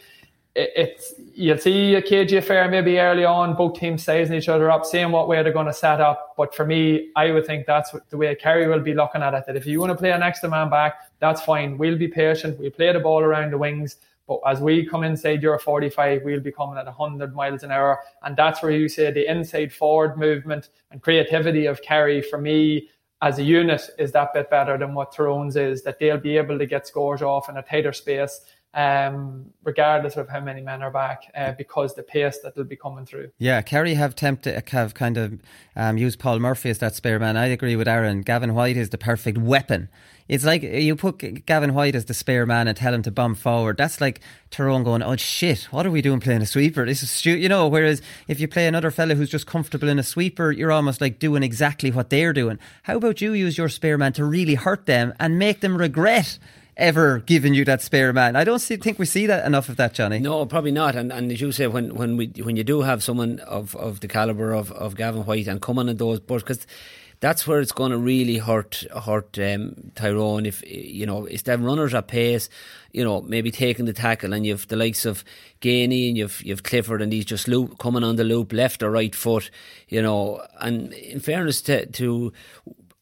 [0.55, 4.71] it, it's you'll see a KG affair maybe early on, both teams sizing each other
[4.71, 6.33] up, seeing what way they're going to set up.
[6.36, 9.43] But for me, I would think that's the way Kerry will be looking at it.
[9.45, 11.77] That if you want to play an extra man back, that's fine.
[11.77, 12.59] We'll be patient.
[12.59, 13.97] We'll play the ball around the wings.
[14.28, 17.99] But as we come inside your 45, we'll be coming at 100 miles an hour.
[18.23, 22.89] And that's where you say the inside forward movement and creativity of Kerry, for me,
[23.21, 26.57] as a unit, is that bit better than what Tyrone's is, that they'll be able
[26.57, 28.41] to get scores off in a tighter space.
[28.73, 32.76] Um, regardless of how many men are back, uh, because the pace that will be
[32.76, 33.32] coming through.
[33.38, 35.39] Yeah, Kerry have tempted, have kind of
[35.78, 37.38] um, used Paul Murphy as that spare man.
[37.38, 38.21] I agree with Aaron.
[38.21, 39.88] Gavin White is the perfect weapon
[40.28, 43.11] it's like uh, you put Gavin White as the spare man and tell him to
[43.11, 43.78] bomb forward.
[43.78, 46.86] That's like Tyrone going, oh shit, what are we doing playing a sweeper?
[46.86, 47.67] This is stupid, you know.
[47.67, 51.19] Whereas if you play another fella who's just comfortable in a sweeper, you're almost like
[51.19, 52.59] doing exactly what they're doing.
[52.84, 56.39] How about you use your spare man to really hurt them and make them regret
[56.78, 58.36] ever giving you that spare man.
[58.36, 60.19] I don't see, think we see that enough of that, Johnny.
[60.19, 60.95] No, probably not.
[60.95, 64.01] And, and as you say, when when we when you do have someone of, of
[64.01, 66.65] the caliber of, of Gavin White and coming in those but because
[67.26, 71.63] that's where it's going to really hurt hurt um, Tyrone if you know it's them
[71.63, 72.49] runners at pace,
[72.91, 75.23] you know maybe taking the tackle and you've the likes of
[75.59, 78.91] Geaney and you've you've Clifford and he's just loop coming on the loop left or
[78.91, 79.49] right foot,
[79.88, 80.45] you know.
[80.61, 82.32] And in fairness to to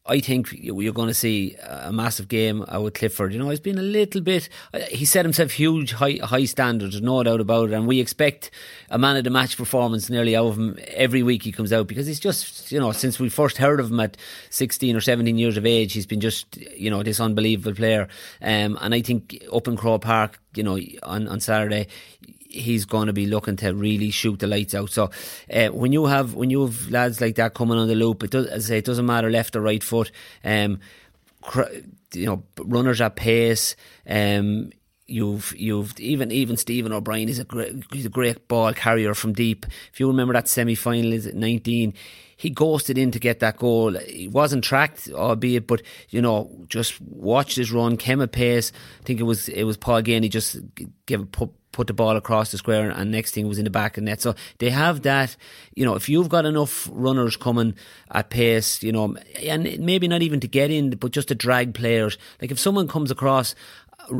[0.06, 3.32] I think you're going to see a massive game with Clifford.
[3.32, 4.50] You know, he's been a little bit.
[4.90, 7.74] He set himself huge high high standards, no doubt about it.
[7.74, 8.50] And we expect
[8.90, 11.86] a man of the match performance nearly out of him every week he comes out
[11.86, 14.18] because he's just you know since we first heard of him at
[14.50, 18.06] 16 or 17 years of age, he's been just you know this unbelievable player.
[18.42, 21.86] Um, and I think up in Croke Park, you know, on on Saturday,
[22.54, 24.90] he's going to be looking to really shoot the lights out.
[24.90, 25.10] So
[25.52, 28.30] uh, when you have when you have lads like that coming on the loop, it
[28.30, 30.10] does as I say it doesn't matter left or right foot.
[30.44, 30.80] Um,
[32.12, 33.76] you know, runners at pace.
[34.08, 34.70] Um,
[35.06, 39.32] you've you've even even Stephen O'Brien is a great he's a great ball carrier from
[39.32, 39.66] deep.
[39.92, 41.94] If you remember that semi final is at nineteen,
[42.36, 43.94] he ghosted in to get that goal.
[43.94, 48.72] He wasn't tracked, albeit, but you know, just watched his run, came at pace.
[49.00, 50.56] I think it was it was Paul Geaney just
[51.06, 51.50] gave a put
[51.82, 54.20] the ball across the square, and next thing was in the back of the net.
[54.20, 55.36] So they have that.
[55.74, 57.74] You know, if you've got enough runners coming
[58.10, 61.74] at pace, you know, and maybe not even to get in, but just to drag
[61.74, 62.16] players.
[62.40, 63.54] Like if someone comes across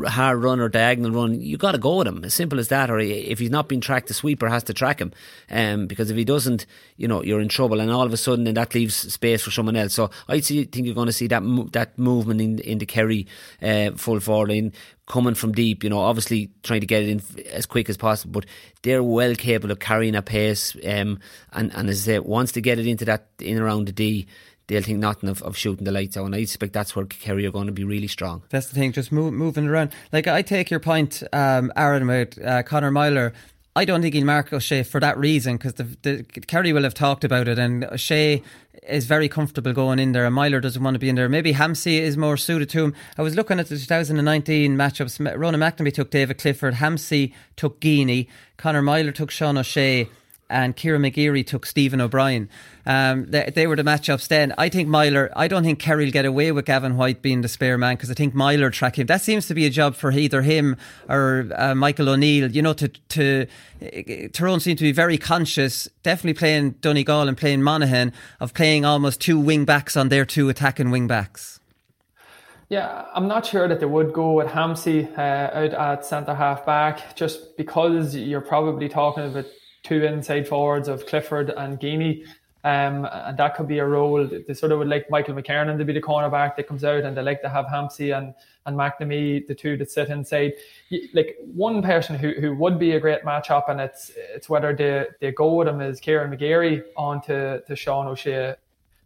[0.07, 2.23] hard run or diagonal run, you got to go with him.
[2.23, 2.89] As simple as that.
[2.89, 5.11] Or if he's not being tracked, the sweeper has to track him.
[5.49, 6.65] Um, because if he doesn't,
[6.97, 7.79] you know, you're in trouble.
[7.79, 9.93] And all of a sudden, then that leaves space for someone else.
[9.93, 13.27] So I think you're going to see that that movement in, in the Kerry
[13.61, 14.73] uh, full forward line
[15.07, 15.83] coming from deep.
[15.83, 18.49] You know, obviously trying to get it in as quick as possible, but
[18.81, 20.75] they're well capable of carrying a pace.
[20.85, 21.19] Um,
[21.53, 24.27] and and as I say, once they get it into that in around the D
[24.67, 26.25] they'll think nothing of, of shooting the lights out.
[26.25, 28.43] And I expect that's where Kerry are going to be really strong.
[28.49, 29.93] That's the thing, just move, moving around.
[30.11, 33.33] Like I take your point, um, Aaron, about uh, Conor Meyler.
[33.77, 36.93] I don't think he'll mark O'Shea for that reason because the, the Kerry will have
[36.93, 38.41] talked about it, and O'Shea
[38.87, 41.27] is very comfortable going in there, and Meyler doesn't want to be in there.
[41.27, 42.95] Maybe Hampsey is more suited to him.
[43.17, 45.37] I was looking at the 2019 matchups.
[45.37, 50.07] Ronan McNamee took David Clifford, Hampsey took Geaney, Conor Meyler took Sean O'Shea
[50.49, 52.49] and Kieran McGeary took Stephen O'Brien.
[52.85, 54.53] Um, they, they, were the matchups then.
[54.57, 57.47] I think Meyler, I don't think Kerry will get away with Gavin White being the
[57.47, 59.07] spare man because I think Meyler track him.
[59.07, 60.77] That seems to be a job for either him
[61.09, 62.51] or uh, Michael O'Neill.
[62.51, 63.47] You know, to, to
[64.33, 69.21] Tyrone seem to be very conscious, definitely playing Donegal and playing Monaghan, of playing almost
[69.21, 71.59] two wing backs on their two attacking wing backs.
[72.69, 76.65] Yeah, I'm not sure that they would go with Hampsey uh, out at centre half
[76.65, 79.45] back just because you're probably talking about
[79.85, 82.25] two inside forwards of Clifford and Geaney.
[82.63, 84.27] Um, and that could be a role.
[84.27, 87.15] They sort of would like Michael McKernan to be the cornerback that comes out, and
[87.15, 88.33] they like to have Hampsey and
[88.65, 90.53] and McNamee, the two that sit inside.
[91.13, 95.05] Like one person who, who would be a great matchup, and it's it's whether they,
[95.21, 98.55] they go with him is Kieran McGeary on to, to Sean O'Shea,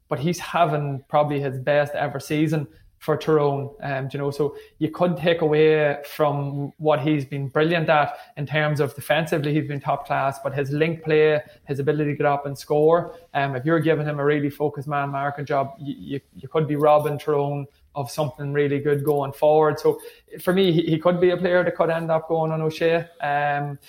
[0.08, 2.66] but he's having probably his best ever season
[3.00, 3.74] for Tyrone.
[3.82, 8.46] Um, you know, so you could take away from what he's been brilliant at in
[8.46, 12.26] terms of defensively, he's been top class, but his link play, his ability to get
[12.26, 13.16] up and score.
[13.34, 16.68] Um, if you're giving him a really focused man marking job, you, you, you could
[16.68, 19.80] be robbing Tyrone of something really good going forward.
[19.80, 20.00] So
[20.42, 23.08] for me, he, he could be a player that could end up going on O'Shea.
[23.22, 23.80] Um,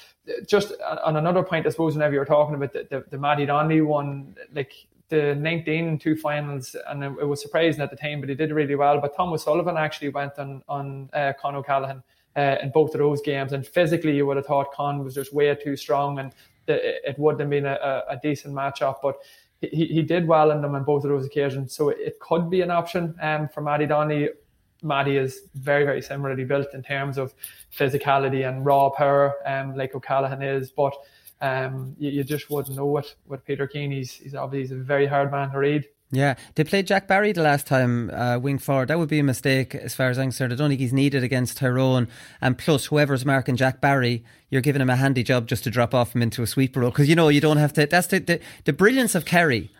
[0.46, 0.72] just
[1.04, 4.36] on another point, I suppose, whenever you're talking about the, the, the Matty Donnelly one,
[4.54, 4.72] like
[5.10, 8.76] the 19 two finals, and it, was surprising at the time, but he did really
[8.76, 9.00] well.
[9.00, 12.02] But Thomas O'Sullivan actually went on on uh, Con O'Callaghan
[12.36, 15.34] uh, in both of those games, and physically you would have thought Con was just
[15.34, 16.32] way too strong, and
[16.66, 18.96] the, it would have been a, a, decent matchup.
[19.02, 19.16] But
[19.60, 22.60] he, he did well in them on both of those occasions, so it, could be
[22.62, 24.28] an option um, for Matty Donny.
[24.82, 27.34] Matty is very, very similarly built in terms of
[27.76, 30.94] physicality and raw power, um, like O'Callaghan is, but
[31.40, 33.90] um, you, you, just wouldn't know it with Peter Keane.
[33.90, 35.86] He's, he's obviously a very hard man to read.
[36.12, 38.88] Yeah, they played Jack Barry the last time, uh, wing forward.
[38.88, 40.52] That would be a mistake as far as I'm concerned.
[40.52, 42.08] I don't think he's needed against Tyrone.
[42.40, 45.94] And plus, whoever's marking Jack Barry, you're giving him a handy job just to drop
[45.94, 46.90] off him into a sweeper role.
[46.90, 47.86] Because, you know, you don't have to.
[47.86, 49.70] That's the, the, the brilliance of Kerry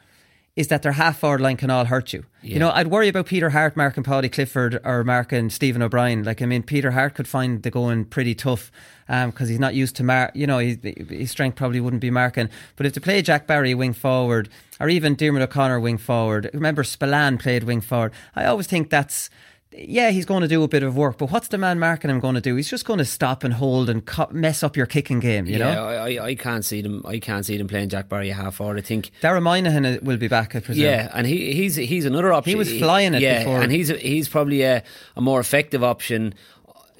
[0.56, 2.24] is that their half forward line can all hurt you.
[2.42, 2.54] Yeah.
[2.54, 5.80] You know, I'd worry about Peter Harte Mark and Paudie Clifford or Mark and Stephen
[5.80, 6.24] O'Brien.
[6.24, 8.70] Like, I mean, Peter Harte could find the going pretty tough
[9.06, 10.32] because um, he's not used to mark.
[10.34, 12.48] You know, his strength probably wouldn't be marking.
[12.76, 14.48] But if to play Jack Barry wing forward
[14.78, 18.12] or even Diarmuid O'Connor wing forward, remember Spillane played wing forward.
[18.34, 19.30] I always think that's
[19.72, 22.18] yeah, he's going to do a bit of work, but what's the man marking him
[22.18, 22.56] going to do?
[22.56, 25.46] He's just going to stop and hold and co- mess up your kicking game.
[25.46, 27.02] You yeah, know, I, I can't see them.
[27.06, 28.78] I can't see them playing Jack Barry half forward.
[28.78, 30.56] I think Dara Moynihan uh, will be back.
[30.56, 30.84] I presume.
[30.84, 32.50] Yeah, and he, he's he's another option.
[32.50, 34.82] He was flying it yeah, before, and he's he's probably a,
[35.16, 36.34] a more effective option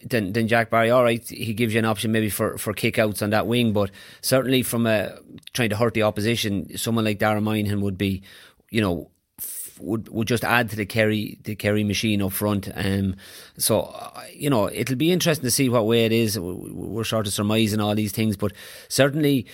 [0.05, 0.91] than, than Jack Barry.
[0.91, 3.91] All right, he gives you an option maybe for, for kickouts on that wing, but
[4.21, 5.19] certainly from a,
[5.53, 8.23] trying to hurt the opposition, someone like Dara Moynihan would be,
[8.71, 9.11] you know,
[9.81, 12.69] would would just add to the Kerry the Kerry machine up front.
[12.75, 13.17] Um,
[13.57, 13.95] so
[14.33, 16.39] you know it'll be interesting to see what way it is.
[16.39, 18.53] We're sort of surmising all these things, but
[18.89, 19.47] certainly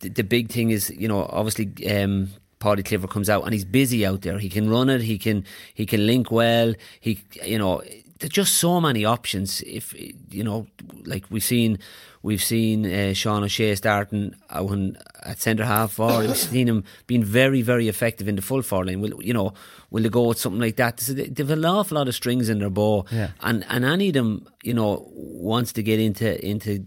[0.00, 1.72] the, the big thing is you know obviously.
[1.88, 4.38] Um, Paudie Clifford comes out and he's busy out there.
[4.38, 5.02] He can run it.
[5.02, 5.44] He can
[5.74, 6.72] he can link well.
[7.00, 7.82] He you know
[8.18, 9.60] there's just so many options.
[9.62, 9.94] If
[10.30, 10.66] you know,
[11.04, 11.78] like we've seen,
[12.22, 16.26] we've seen uh, Sean O'Shea starting when at centre half forward.
[16.26, 19.00] We've seen him being very, very effective in the full forward line.
[19.00, 19.52] Will you know?
[19.90, 21.00] Will they go with something like that?
[21.00, 23.30] So they, have an awful lot of strings in their bow, yeah.
[23.40, 26.86] and and any of them, you know, wants to get into into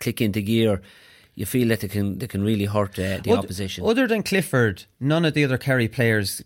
[0.00, 0.82] click into gear
[1.36, 3.84] you feel that they can they can really hurt uh, the other, opposition.
[3.84, 6.42] Other than Clifford, none of the other Kerry players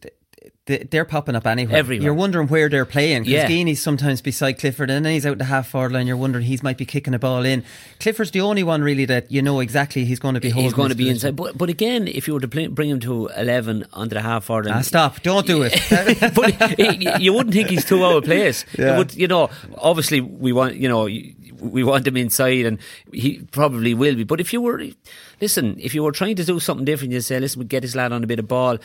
[0.68, 1.76] they're popping up anywhere.
[1.76, 2.04] Everywhere.
[2.04, 3.74] You're wondering where they're playing because yeah.
[3.74, 6.06] Sometimes beside Clifford and then he's out the half forward line.
[6.06, 7.64] You're wondering he might be kicking a ball in.
[8.00, 10.64] Clifford's the only one really that you know exactly he's going to be holding.
[10.64, 11.28] He's going to be position.
[11.28, 11.36] inside.
[11.36, 14.44] But, but again, if you were to play, bring him to 11 onto the half
[14.44, 14.68] forward.
[14.68, 15.22] Ah, stop.
[15.22, 15.72] Don't do it.
[16.34, 18.64] but you wouldn't think he's too out of place.
[18.78, 18.98] Yeah.
[18.98, 21.08] Would, you know, obviously we want, you know,
[21.60, 22.78] we want him inside, and
[23.12, 24.24] he probably will be.
[24.24, 24.82] But if you were,
[25.40, 27.96] listen, if you were trying to do something different, you say, listen, we get his
[27.96, 28.78] lad on a bit of ball,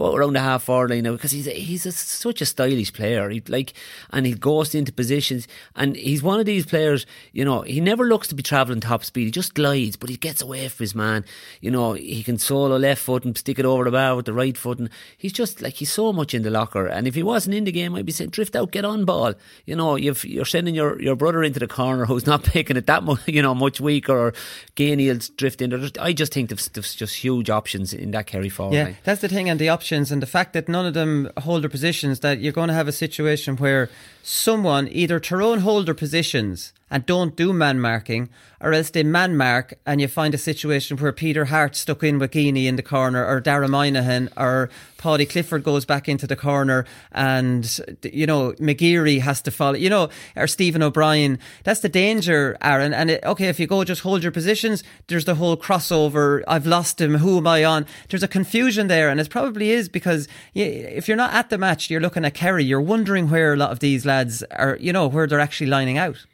[0.00, 2.92] go around the half forward line now because he's a, he's a, such a stylish
[2.92, 3.28] player.
[3.28, 3.74] He like
[4.10, 5.46] and he goes into positions
[5.76, 7.04] and he's one of these players.
[7.32, 9.26] You know, he never looks to be travelling top speed.
[9.26, 11.24] He just glides, but he gets away from his man.
[11.60, 14.32] You know, he can solo left foot and stick it over the bar with the
[14.32, 16.86] right foot, and he's just like he's so much in the locker.
[16.86, 19.34] And if he wasn't in the game, I'd be saying drift out, get on ball.
[19.66, 22.86] You know, you've, you're sending your, your brother into the corner who's not picking it
[22.86, 24.32] that much, you know, much weaker, or
[24.76, 25.90] Geaney'll drift in.
[26.00, 28.74] I just think there's, there's just huge options in that Kerry forward.
[28.74, 28.96] Yeah, line.
[29.04, 32.20] that's the thing, and the and the fact that none of them hold their positions,
[32.20, 33.90] that you're going to have a situation where
[34.22, 38.28] someone, either Tyrone hold their positions and don't do man marking,
[38.60, 42.18] or else they man mark and you find a situation where Peter Harte stuck in
[42.18, 44.68] with Geaney in the corner, or Dara Moynihan, or
[44.98, 49.88] Paudie Clifford goes back into the corner, and you know McGeary has to follow, you
[49.88, 51.38] know, or Stephen O'Brien.
[51.64, 52.92] That's the danger, Aaron.
[52.92, 56.42] And it, okay, if you go just hold your positions, there's the whole crossover.
[56.46, 57.16] I've lost him.
[57.16, 57.86] Who am I on?
[58.08, 61.88] There's a confusion there, and it probably is because if you're not at the match,
[61.88, 62.64] you're looking at Kerry.
[62.64, 65.96] You're wondering where a lot of these lads are, you know, where they're actually lining
[65.96, 66.26] out.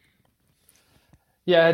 [1.47, 1.73] Yeah,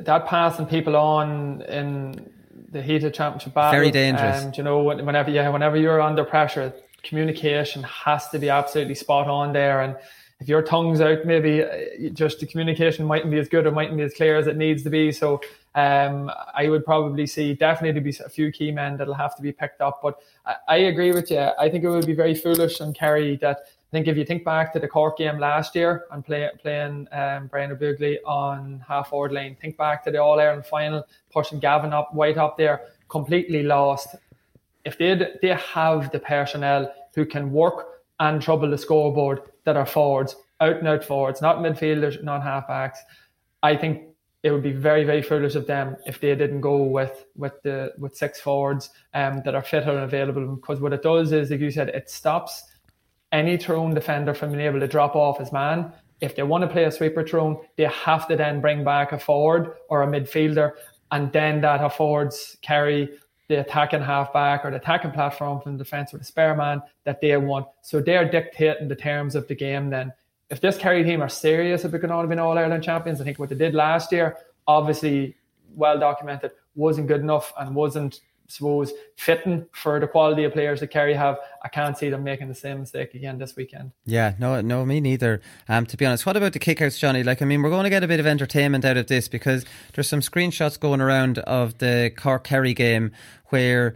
[0.00, 2.30] that passing people on in
[2.70, 3.70] the heat of championship battle.
[3.70, 4.44] Very dangerous.
[4.44, 9.28] Um, you know, whenever yeah, whenever you're under pressure, communication has to be absolutely spot
[9.28, 9.80] on there.
[9.82, 9.96] And
[10.40, 13.96] if your tongue's out, maybe uh, just the communication mightn't be as good or mightn't
[13.96, 15.12] be as clear as it needs to be.
[15.12, 15.40] So
[15.76, 19.52] um, I would probably see definitely be a few key men that'll have to be
[19.52, 20.00] picked up.
[20.02, 21.50] But I, I agree with you.
[21.58, 24.72] I think it would be very foolish on Kerry that think if you think back
[24.72, 29.10] to the Cork game last year and play, playing um, Brian Ó Beaglaoich on half
[29.10, 32.88] forward lane, think back to the All Ireland final, pushing Gavin up, White up there,
[33.08, 34.16] completely lost.
[34.84, 37.86] If they they have the personnel who can work
[38.18, 42.98] and trouble the scoreboard that are forwards, out and out forwards, not midfielders, not halfbacks,
[43.62, 44.08] I think
[44.42, 47.92] it would be very very foolish of them if they didn't go with with the
[47.96, 51.60] with six forwards um, that are fit and available because what it does is, like
[51.60, 52.64] you said, it stops
[53.34, 55.92] any Tyrone defender from being able to drop off his man.
[56.20, 59.18] If they want to play a sweeper Tyrone, they have to then bring back a
[59.18, 60.72] forward or a midfielder,
[61.10, 63.10] and then that affords Kerry
[63.48, 67.20] the attacking halfback or the attacking platform from the defence or the spare man that
[67.20, 67.66] they want.
[67.82, 70.12] So they're dictating the terms of the game then.
[70.48, 73.24] If this Kerry team are serious about going on to be All Ireland champions, I
[73.24, 75.36] think what they did last year, obviously
[75.74, 80.88] well documented, wasn't good enough and wasn't suppose fitting for the quality of players that
[80.88, 83.92] Kerry have, I can't see them making the same mistake again this weekend.
[84.04, 85.40] Yeah, no, no, me neither.
[85.68, 87.22] Um, to be honest, what about the kickouts, Johnny?
[87.22, 89.64] Like, I mean, we're going to get a bit of entertainment out of this because
[89.94, 93.12] there's some screenshots going around of the Cork Kerry game
[93.46, 93.94] where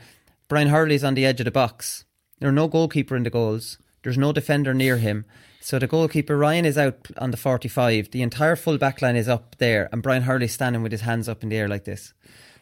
[0.48, 2.04] Brian Hurley's on the edge of the box.
[2.38, 3.78] There's no goalkeeper in the goals.
[4.02, 5.24] There's no defender near him.
[5.60, 8.12] So the goalkeeper Ryan is out on the 45.
[8.12, 11.28] The entire full back line is up there, and Brian Hurley's standing with his hands
[11.28, 12.14] up in the air like this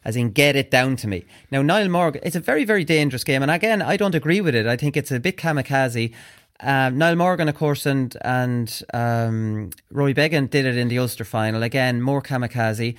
[0.06, 1.24] as in get it down to me.
[1.50, 3.42] Now, Niall Morgan, it's a very, very dangerous game.
[3.42, 4.64] And again, I don't agree with it.
[4.64, 6.14] I think it's a bit kamikaze.
[6.60, 11.24] Um, Niall Morgan, of course, and and um, Rory Beggan did it in the Ulster
[11.24, 11.64] final.
[11.64, 12.96] Again, more kamikaze.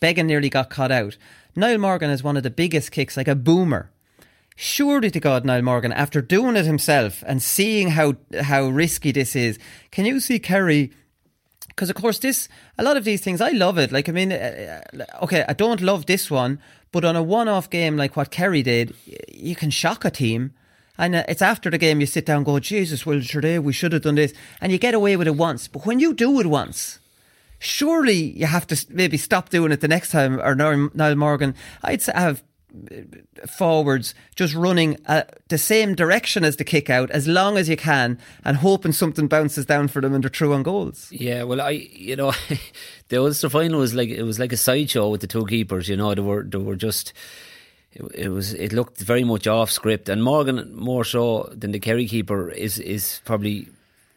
[0.00, 1.18] Beggan nearly got caught out.
[1.54, 3.90] Niall Morgan is one of the biggest kicks, like a boomer.
[4.56, 9.36] Surely to God, Niall Morgan, after doing it himself and seeing how how risky this
[9.36, 9.58] is,
[9.90, 10.90] can you see Kerry
[11.76, 12.48] because of course this
[12.78, 13.92] a lot of these things I love it.
[13.92, 16.58] Like I mean, uh, uh, okay, I don't love this one,
[16.90, 18.94] but on a one-off game like what Kerry did,
[19.28, 20.52] you can shock a team.
[20.98, 23.74] And uh, it's after the game you sit down and go, Jesus, well, today we
[23.74, 24.32] should have done this.
[24.62, 25.68] And you get away with it once.
[25.68, 27.00] But when you do it once,
[27.58, 30.40] surely you have to maybe stop doing it the next time.
[30.40, 32.42] Or Niall Morgan, I'd have
[33.48, 37.76] forwards just running uh, the same direction as the kick out as long as you
[37.76, 41.08] can and hoping something bounces down for them and they're true on goals.
[41.10, 42.32] Yeah, well, I you know
[43.08, 45.88] the Ulster final was like it was like a sideshow with the two keepers.
[45.88, 47.12] You know, they were they were just.
[47.92, 48.52] It, it was.
[48.52, 52.78] It looked very much off script, and Morgan more so than the Kerry keeper is
[52.78, 53.68] is probably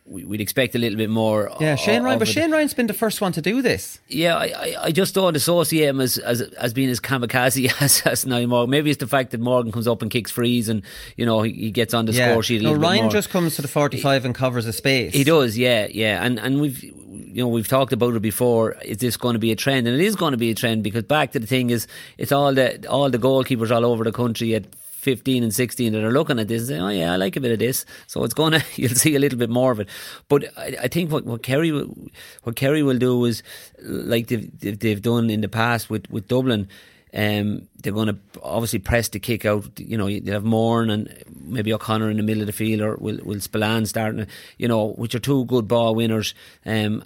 [0.10, 1.52] we'd expect a little bit more.
[1.60, 4.00] Yeah, Shane Ryan, but Shane Ryan's been the first one to do this.
[4.08, 8.02] Yeah, I, I, I just don't associate him as, as as being as kamikaze as,
[8.02, 8.72] as Niall Morgan.
[8.72, 10.82] Maybe it's the fact that Morgan comes up and kicks frees and
[11.16, 12.32] you know he, he gets on the yeah.
[12.32, 12.62] score sheet.
[12.62, 15.14] no, Ryan just comes to the forty-five he, and covers a space.
[15.14, 18.74] He does, yeah, yeah, and and we've you know we've talked about it before.
[18.84, 19.88] Is this going to be a trend?
[19.88, 21.88] And it is going to be a trend because back to the thing is
[22.18, 24.66] it's all the all the goalkeepers all over the country at
[25.10, 27.42] 15 and 16 that are looking at this and saying, oh yeah, I like a
[27.42, 27.84] bit of this.
[28.06, 29.90] So it's going to, you'll see a little bit more of it.
[30.28, 33.42] But I, I think what, what Kerry, what Kerry will do is
[33.82, 36.68] like they've, they've done in the past with, with Dublin,
[37.12, 39.80] um, they're going to obviously press the kick out.
[39.80, 42.98] You know, they have Moran and maybe O'Connor in the middle of the field, or
[42.98, 44.28] will will Spillane starting.
[44.60, 46.36] You know, which are two good ball winners.
[46.68, 47.04] Um,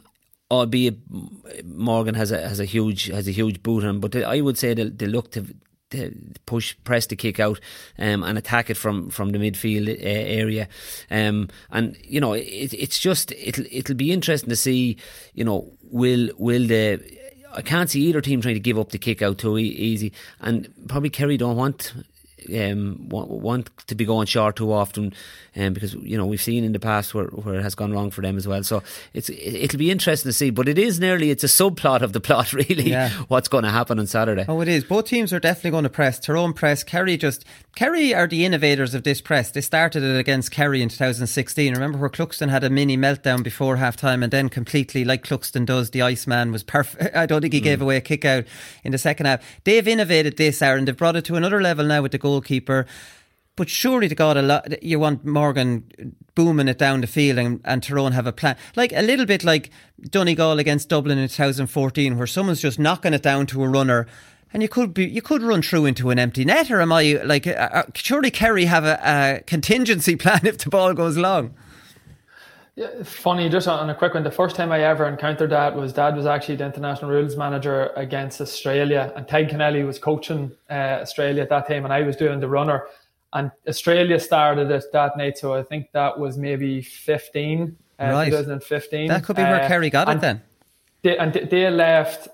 [0.52, 0.98] albeit
[1.64, 4.02] Morgan has a has a huge has a huge boot on.
[4.02, 5.46] But I would say they they look to
[5.94, 6.14] to
[6.46, 7.60] push, press the kick out,
[7.98, 10.68] um, and attack it from, from the midfield uh, area.
[11.10, 14.98] Um, and you know, it, it's just it'll it'll be interesting to see.
[15.34, 17.02] You know, will will the
[17.56, 20.72] I can't see either team trying to give up the kick out too easy, and
[20.88, 21.94] probably Kerry don't want
[22.54, 25.14] um, want, want to be going short too often,
[25.56, 28.12] um, because you know we've seen in the past where, where it has gone wrong
[28.12, 28.64] for them as well.
[28.64, 28.84] So
[29.14, 32.20] it's it'll be interesting to see, but it is nearly it's a subplot of the
[32.20, 32.90] plot really.
[32.90, 33.10] Yeah.
[33.28, 34.46] What's going to happen on Saturday?
[34.48, 34.84] Oh, it is.
[34.84, 36.20] Both teams are definitely going to press.
[36.20, 36.84] Tyrone press.
[36.84, 39.50] Kerry just Kerry are the innovators of this press.
[39.50, 41.74] They started it against Kerry in 2016.
[41.74, 45.66] Remember where Cluxton had a mini meltdown before half time and then completely, like Cluxton
[45.66, 47.16] does, the Iceman was perfect.
[47.16, 48.46] I don't think he gave away a kick out
[48.84, 49.44] in the second half.
[49.64, 50.86] They've innovated this, Aaron.
[50.86, 52.86] They've brought it to another level now with the goalkeeper.
[53.56, 57.62] But surely to God, a lot, you want Morgan booming it down the field and,
[57.64, 58.58] and Tyrone have a plan.
[58.76, 59.70] Like a little bit like
[60.02, 64.08] Donegal against Dublin in 2014, where someone's just knocking it down to a runner.
[64.52, 67.20] And you could be, you could run through into an empty net, or am I
[67.24, 67.46] like?
[67.48, 71.54] Uh, uh, surely Kerry have a, a contingency plan if the ball goes long.
[72.76, 74.24] Yeah, funny, just on a quick one.
[74.24, 77.92] The first time I ever encountered that was Dad was actually the international rules manager
[77.96, 82.16] against Australia, and Ted Kennelly was coaching uh, Australia at that time, and I was
[82.16, 82.86] doing the runner.
[83.34, 88.32] And Australia started it that night, so I think that was maybe 15, uh, Right.
[88.32, 89.08] 2015.
[89.08, 90.42] That could be where Uh, Kerry got it then.
[91.04, 92.28] They, and they- left,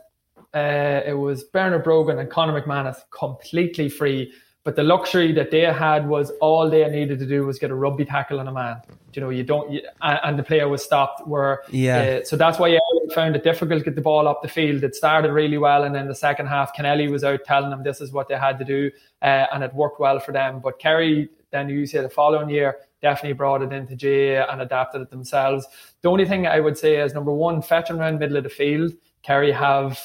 [0.53, 4.31] uh, it was Bernard Brogan and Conor McManus completely free.
[4.65, 7.75] But the luxury that they had was all they needed to do was get a
[7.75, 8.81] rugby tackle on a man.
[9.13, 11.25] You know, you don't, you, and the player was stopped.
[11.27, 12.19] Where Yeah.
[12.21, 14.83] uh, so that's why Ireland found it difficult to get the ball up the field.
[14.83, 18.01] It started really well, and then the second half, Kennelly was out telling them this
[18.01, 18.91] is what they had to do,
[19.21, 20.59] uh, and it worked well for them.
[20.59, 25.01] But Kerry, then you say the following year, definitely brought it into J and adapted
[25.01, 25.65] it themselves.
[26.01, 28.91] The only thing I would say is number one, fetching around middle of the field.
[29.23, 29.99] Kerry have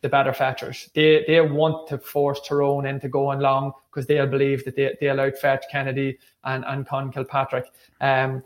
[0.00, 0.88] the better fetchers.
[0.94, 5.16] They they want to force Tyrone into going long because they'll believe that they, they'll
[5.16, 7.66] outfetch Kennedy and, and Conn Kilpatrick.
[8.00, 8.42] Um,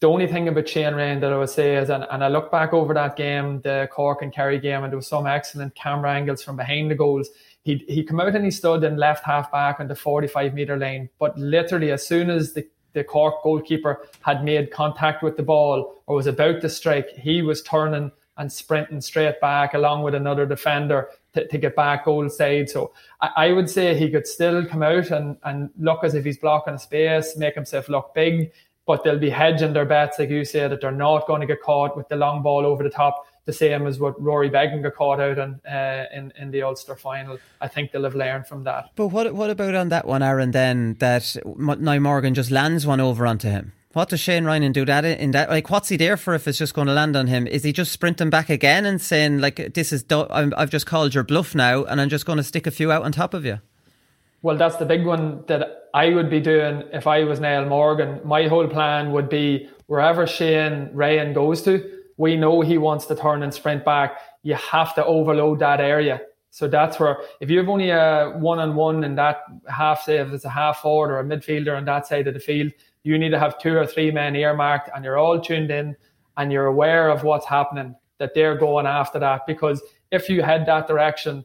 [0.00, 2.50] the only thing about Shane Ryan that I would say is, and, and I look
[2.50, 6.12] back over that game, the Cork and Kerry game, and there was some excellent camera
[6.12, 7.30] angles from behind the goals.
[7.62, 10.76] He he come out and he stood in left half back on the 45 metre
[10.76, 15.42] line, but literally as soon as the the Cork goalkeeper had made contact with the
[15.42, 20.14] ball or was about to strike, he was turning and sprinting straight back along with
[20.14, 22.70] another defender to, to get back goal side.
[22.70, 26.24] So I, I would say he could still come out and, and look as if
[26.24, 28.52] he's blocking a space, make himself look big,
[28.86, 31.62] but they'll be hedging their bets, like you say, that they're not going to get
[31.62, 34.94] caught with the long ball over the top, the same as what Rory Beggan got
[34.94, 37.38] caught out in, uh, in, in the Ulster final.
[37.60, 38.90] I think they'll have learned from that.
[38.96, 40.52] But what what about on that one, Aaron?
[40.52, 43.72] Then that now Morgan just lands one over onto him.
[43.92, 45.50] What does Shane Ryan do that in that?
[45.50, 47.46] Like, what's he there for if it's just going to land on him?
[47.46, 50.86] Is he just sprinting back again and saying like, "This is do- I'm, I've just
[50.86, 53.34] called your bluff now, and I'm just going to stick a few out on top
[53.34, 53.60] of you"?
[54.40, 58.20] Well, that's the big one that I would be doing if I was Niall Morgan.
[58.24, 63.14] My whole plan would be wherever Shane Ryan goes to, we know he wants to
[63.14, 64.18] turn and sprint back.
[64.42, 66.22] You have to overload that area.
[66.50, 70.16] So that's where, if you have only a one on one in that half, say
[70.18, 72.72] if it's a half forward or a midfielder on that side of the field,
[73.04, 75.96] you need to have two or three men earmarked and you're all tuned in
[76.36, 79.42] and you're aware of what's happening, that they're going after that.
[79.46, 81.44] Because if you head that direction,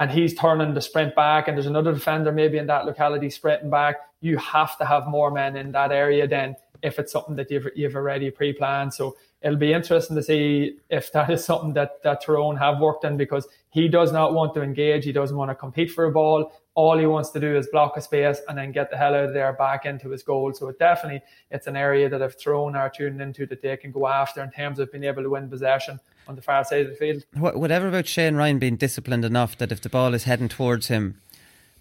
[0.00, 3.68] and he's turning the sprint back, and there's another defender maybe in that locality sprinting
[3.68, 7.50] back, you have to have more men in that area then if it's something that
[7.50, 8.94] you've, you've already pre-planned.
[8.94, 13.04] So it'll be interesting to see if that is something that, that Tyrone have worked
[13.04, 15.04] in because he does not want to engage.
[15.04, 16.52] He doesn't want to compete for a ball.
[16.74, 19.24] All he wants to do is block a space and then get the hell out
[19.24, 20.52] of there back into his goal.
[20.52, 23.90] So it definitely, it's an area that if Tyrone are tuned into that they can
[23.90, 26.90] go after in terms of being able to win possession on the far side of
[26.90, 27.24] the field.
[27.34, 30.86] What, whatever about Shane Ryan being disciplined enough that if the ball is heading towards
[30.88, 31.20] him,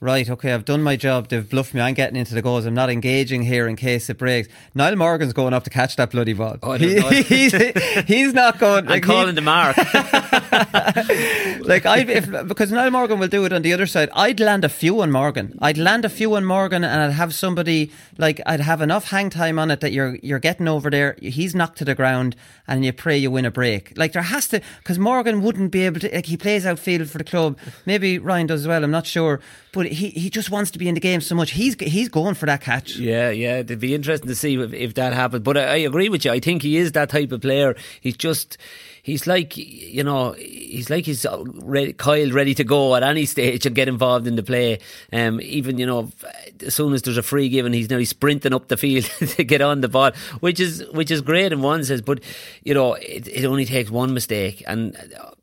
[0.01, 2.73] right, okay, I've done my job, they've bluffed me, I'm getting into the goals, I'm
[2.73, 4.47] not engaging here in case it breaks.
[4.73, 6.57] Niall Morgan's going up to catch that bloody ball.
[6.63, 7.53] Oh, He- he's,
[8.05, 8.85] he's not going.
[8.85, 9.75] I'm like, he- calling the mark.
[11.65, 14.09] like I, if because Niall Morgan will do it on the other side.
[14.13, 15.57] I'd land a few on Morgan.
[15.61, 19.29] I'd land a few on Morgan, and I'd have somebody like I'd have enough hang
[19.29, 21.15] time on it that you're you're getting over there.
[21.21, 22.35] He's knocked to the ground,
[22.67, 23.93] and you pray you win a break.
[23.97, 26.09] Like there has to because Morgan wouldn't be able to.
[26.13, 27.57] Like he plays outfield for the club.
[27.85, 28.83] Maybe Ryan does as well.
[28.83, 29.39] I'm not sure,
[29.73, 31.51] but he, he just wants to be in the game so much.
[31.51, 32.95] He's he's going for that catch.
[32.97, 33.57] Yeah, yeah.
[33.57, 35.43] It'd be interesting to see if, if that happens.
[35.43, 36.31] But I, I agree with you.
[36.31, 37.75] I think he is that type of player.
[38.01, 38.57] He's just
[39.03, 43.65] he's like you know he's like he's ready, Kyle ready to go at any stage
[43.65, 44.79] and get involved in the play.
[45.11, 46.11] Um, even you know
[46.65, 49.61] as soon as there's a free given, he's nearly sprinting up the field to get
[49.61, 52.01] on the ball, which is which is great in one sense.
[52.01, 52.21] But
[52.63, 54.95] you know it, it only takes one mistake, and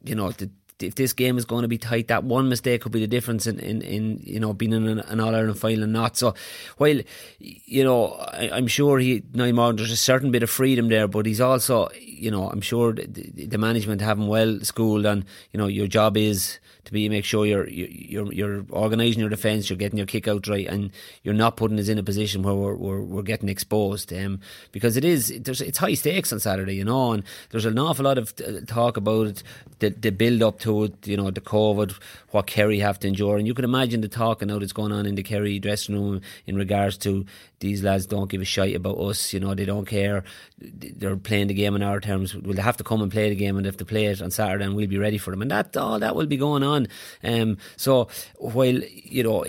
[0.05, 0.51] you know the
[0.81, 3.47] if this game is going to be tight, that one mistake could be the difference
[3.47, 6.16] in, in, in you know being in an, an All Ireland final and not.
[6.16, 6.35] So,
[6.77, 7.01] while
[7.39, 11.27] you know, I, am sure he Morgan there's a certain bit of freedom there, but
[11.27, 15.59] he's also you know I'm sure the, the management have him well schooled, and you
[15.59, 19.76] know your job is to be make sure you're you're you're organising your defence, you're
[19.76, 20.91] getting your kick out right, and
[21.22, 24.12] you're not putting us in a position where we're we're, we're getting exposed.
[24.12, 24.41] Um,
[24.72, 28.05] because it is there's it's high stakes on Saturday, you know, and there's an awful
[28.05, 28.34] lot of
[28.66, 29.43] talk about it,
[29.80, 31.93] the the build up to it, you know, the COVID,
[32.30, 35.07] what Kerry have to endure, and you can imagine the talk now that's going on
[35.07, 37.26] in the Kerry dressing room in regards to
[37.61, 40.25] these lads don't give a shite about us, you know, they don't care.
[40.59, 42.35] They're playing the game in our terms.
[42.35, 44.65] We'll have to come and play the game, and if they play it on Saturday,
[44.65, 45.43] and we'll be ready for them.
[45.43, 46.89] And that all that will be going on.
[47.23, 49.45] Um, so while you know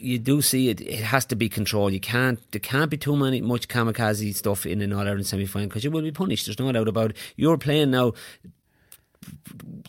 [0.00, 1.92] you do see it, it has to be controlled.
[1.92, 5.46] You can't, there can't be too many much kamikaze stuff in an All Ireland semi
[5.46, 6.46] final because you will be punished.
[6.46, 7.16] There's no doubt about it.
[7.36, 8.12] You're playing now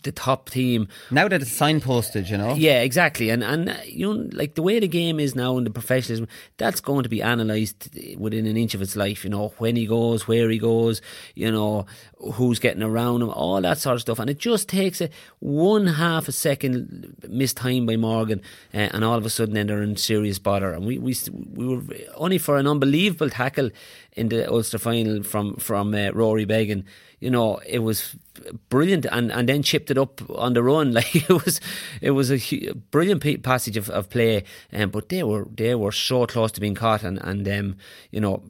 [0.02, 0.88] the top team.
[1.10, 2.54] Now that it's signposted, you know.
[2.54, 3.30] Yeah, exactly.
[3.30, 6.80] And and you know, like the way the game is now and the professionalism, that's
[6.80, 9.24] going to be analysed within an inch of its life.
[9.24, 11.02] You know, when he goes, where he goes,
[11.34, 11.86] you know,
[12.34, 14.18] who's getting around him, all that sort of stuff.
[14.18, 18.40] And it just takes a one half a second missed time by Morgan,
[18.72, 20.72] uh, and all of a sudden then they're in serious bother.
[20.72, 21.14] And we we
[21.54, 21.82] we were
[22.14, 23.70] only for an unbelievable tackle
[24.12, 26.84] in the Ulster final from from uh, Rory Beggan
[27.20, 28.16] you know, it was
[28.70, 30.92] brilliant, and, and then chipped it up on the run.
[31.00, 31.60] Like it was,
[32.00, 34.44] it was a brilliant passage of, of play.
[34.72, 37.76] Um, but they were they were so close to being caught, and and um,
[38.10, 38.42] you know,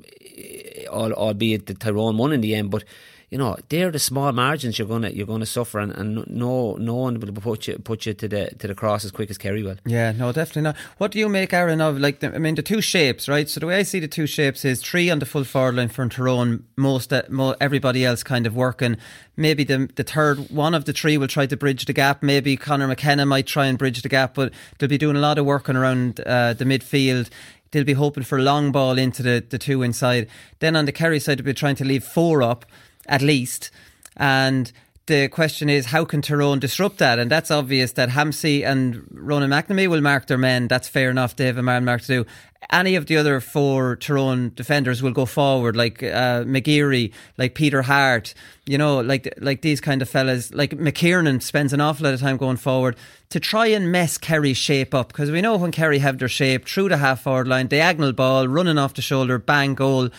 [0.88, 2.84] albeit the Tyrone won in the end, but
[3.30, 6.96] you know, they're the small margins you're gonna you're gonna suffer, and, and no no
[6.96, 9.62] one will put you put you to the to the cross as quick as Kerry
[9.62, 9.76] will.
[9.86, 10.76] Yeah, no, definitely not.
[10.98, 12.18] What do you make, Aaron, of like?
[12.18, 13.48] The, I mean, the two shapes, right?
[13.48, 15.90] So the way I see the two shapes is three on the full forward line
[15.90, 16.64] from Tyrone.
[16.74, 17.22] Most, uh,
[17.60, 18.96] everybody else kind of working.
[19.36, 22.24] Maybe the the third one of the three will try to bridge the gap.
[22.24, 25.38] Maybe Conor McKenna might try and bridge the gap, but they'll be doing a lot
[25.38, 27.28] of working around uh, the midfield
[27.72, 30.26] they'll be hoping for a long ball into the, the two inside.
[30.58, 32.66] Then on the Kerry side, they'll be trying to leave four up
[33.10, 33.70] at least.
[34.16, 34.72] And
[35.10, 37.18] the question is, how can Tyrone disrupt that?
[37.18, 40.68] And that's obvious that Hampsey and Ronan McNamee will mark their men.
[40.68, 41.34] That's fair enough.
[41.34, 42.26] They have a man mark to do.
[42.70, 47.82] Any of the other four Tyrone defenders will go forward, like uh, McGeary, like Peter
[47.82, 48.34] Harte,
[48.66, 50.54] you know, like like these kind of fellas.
[50.54, 52.94] Like McKernan spends an awful lot of time going forward
[53.30, 56.68] to try and mess Kerry's shape up because we know when Kerry have their shape
[56.68, 60.10] through the half forward line, diagonal ball, running off the shoulder, bang goal.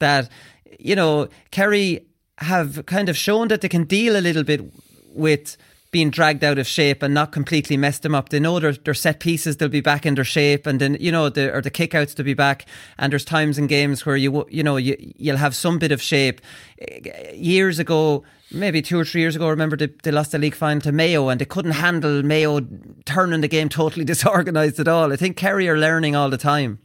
[0.00, 0.28] That
[0.80, 2.06] you know, Kerry
[2.40, 4.62] have kind of shown that they can deal a little bit
[5.12, 5.56] with
[5.90, 8.28] being dragged out of shape and not completely mess them up.
[8.28, 11.10] They know their, their set pieces, they'll be back in their shape, and then you
[11.10, 12.66] know the or the kickouts to be back.
[12.98, 16.00] And there's times in games where you you know you you'll have some bit of
[16.00, 16.40] shape.
[17.34, 20.54] Years ago, maybe two or three years ago, I remember they, they lost the league
[20.54, 22.60] final to Mayo, and they couldn't handle Mayo
[23.04, 25.12] turning the game totally disorganised at all.
[25.12, 26.78] I think Kerry are learning all the time.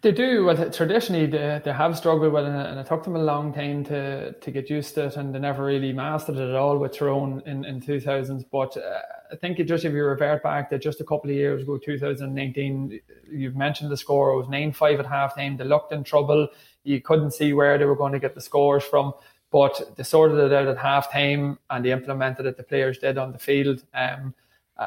[0.00, 0.44] They do.
[0.44, 3.82] Well, traditionally they, they have struggled with it, and it took them a long time
[3.86, 6.96] to, to get used to it, and they never really mastered it at all with
[6.96, 8.44] Tyrone in, in 2000s.
[8.52, 9.00] But uh,
[9.32, 11.78] I think it just if you revert back to just a couple of years ago,
[11.78, 14.30] 2019, you've mentioned the score.
[14.34, 15.56] It was 9 5 at half time.
[15.56, 16.46] They looked in trouble.
[16.84, 19.14] You couldn't see where they were going to get the scores from,
[19.50, 22.56] but they sorted it out at half time and they implemented it.
[22.56, 23.82] The players did on the field.
[23.92, 24.32] Um,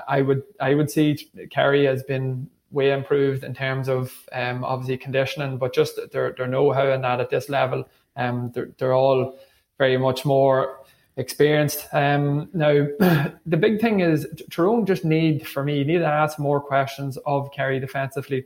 [0.07, 4.97] I would I would see Kerry has been way improved in terms of um, obviously
[4.97, 8.93] conditioning, but just their their know how and that at this level, um, they're they're
[8.93, 9.37] all
[9.77, 10.79] very much more
[11.17, 11.87] experienced.
[11.93, 12.87] Um, now
[13.45, 17.51] the big thing is Tyrone just need for me need to ask more questions of
[17.51, 18.45] Kerry defensively.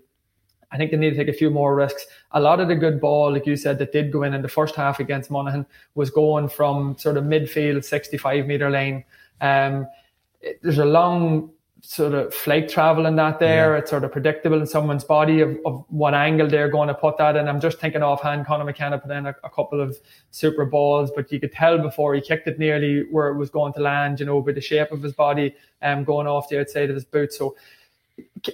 [0.72, 2.06] I think they need to take a few more risks.
[2.32, 4.50] A lot of the good ball, like you said, that did go in in the
[4.50, 9.06] first half against Monaghan was going from sort of midfield, 65 metre lane.
[9.42, 9.88] Um,
[10.62, 11.52] there's a long
[11.82, 13.74] sort of flight travel in that there.
[13.74, 13.80] Yeah.
[13.80, 17.18] It's sort of predictable in someone's body of, of what angle they're going to put
[17.18, 17.48] that in.
[17.48, 19.98] I'm just thinking offhand, Conor McKenna put in a, a, couple of
[20.32, 23.74] super balls, but you could tell before he kicked it nearly where it was going
[23.74, 26.90] to land, you know, by the shape of his body um, going off the outside
[26.90, 27.34] of his boot.
[27.34, 27.56] So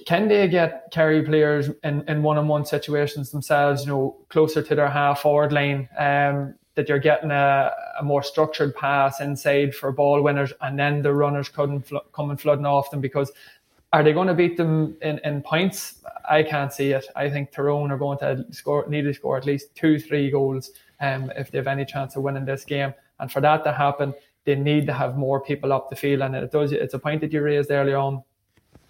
[0.05, 4.89] can they get Kerry players in, in one-on-one situations themselves, you know, closer to their
[4.89, 5.87] half forward line?
[5.97, 11.01] Um, that you're getting a, a, more structured pass inside for ball winners, and then
[11.01, 13.31] the runners couldn't fl- coming flooding off them because
[13.93, 16.01] are they going to beat them in, in points?
[16.29, 17.05] I can't see it.
[17.15, 20.71] I think Tyrone are going to score need to score at least two, three goals
[21.01, 22.93] um, if they have any chance of winning this game.
[23.19, 24.13] And for that to happen,
[24.45, 26.21] they need to have more people up the field.
[26.21, 26.71] And it does.
[26.71, 28.23] It's a point that you raised earlier on.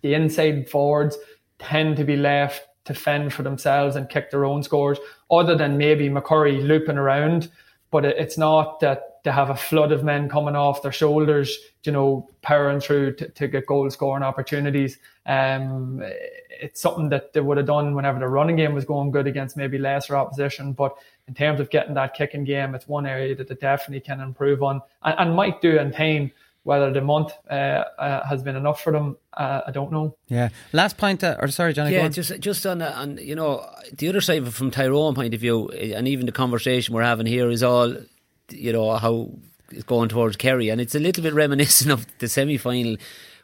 [0.02, 1.18] The inside forwards
[1.58, 5.00] tend to be left to fend for themselves and kick their own scores,
[5.30, 7.50] other than maybe McCurry looping around.
[7.92, 11.92] But it's not that they have a flood of men coming off their shoulders, you
[11.92, 14.98] know, powering through to, to get goal scoring opportunities.
[15.26, 16.02] Um,
[16.50, 19.58] it's something that they would have done whenever the running game was going good against
[19.58, 20.74] maybe lesser opposition.
[20.74, 20.96] But
[21.28, 24.64] in terms of getting that kicking game, it's one area that they definitely can improve
[24.64, 26.32] on and, and might do in time.
[26.64, 30.16] Whether the month uh, uh, has been enough for them, uh, I don't know.
[30.28, 30.50] Yeah.
[30.74, 31.94] Last point, uh, or sorry, Johnny.
[31.94, 35.34] Yeah, just just on on you know the other side of it from Tyrone point
[35.34, 37.96] of view, and even the conversation we're having here is all
[38.50, 39.32] you know how
[39.72, 42.98] it's going towards Kerry, and it's a little bit reminiscent of the semi final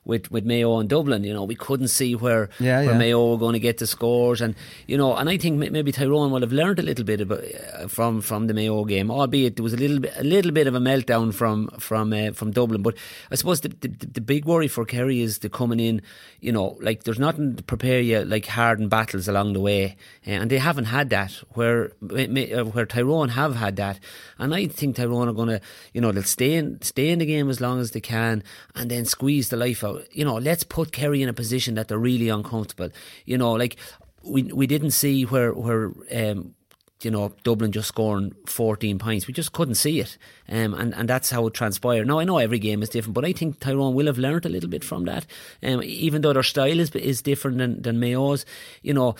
[0.08, 1.24] with, with Mayo and Dublin.
[1.24, 2.98] You know, we couldn't see where, yeah, where yeah.
[2.98, 4.56] Mayo were going to get the scores, and
[4.88, 7.88] you know, and I think maybe Tyrone will have learned a little bit about, uh,
[7.88, 10.76] from from the Mayo game, albeit there was a little bit a little bit of
[10.76, 12.82] a meltdown from from uh, from Dublin.
[12.82, 12.96] But
[13.32, 16.02] I suppose the, the, the big worry for Kerry is the coming in.
[16.40, 20.32] You know, like there's nothing to prepare you like hardened battles along the way, uh,
[20.32, 21.32] and they haven't had that.
[21.54, 24.00] Where uh, where Tyrone have had that,
[24.38, 25.62] and I think Tyrone are going to,
[25.94, 28.44] you know, they'll stay in stay in the game as long as they can,
[28.76, 31.88] and then squeeze the life out you know, let's put Kerry in a position that
[31.88, 32.90] they're really uncomfortable.
[33.26, 33.78] You know, like
[34.24, 36.54] we we didn't see where where um,
[37.02, 39.28] you know Dublin just scoring 14 points.
[39.28, 40.18] We just couldn't see it,
[40.50, 42.08] um, and and that's how it transpired.
[42.08, 44.50] Now I know every game is different, but I think Tyrone will have learned a
[44.50, 45.26] little bit from that.
[45.64, 48.46] Um, even though their style is is different than than Mayo's,
[48.82, 49.16] you know.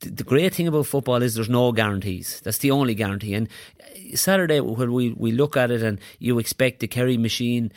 [0.00, 2.40] The great thing about football is there's no guarantees.
[2.44, 3.34] That's the only guarantee.
[3.34, 3.48] And
[4.14, 7.72] Saturday, when we, we look at it and you expect the Kerry machine,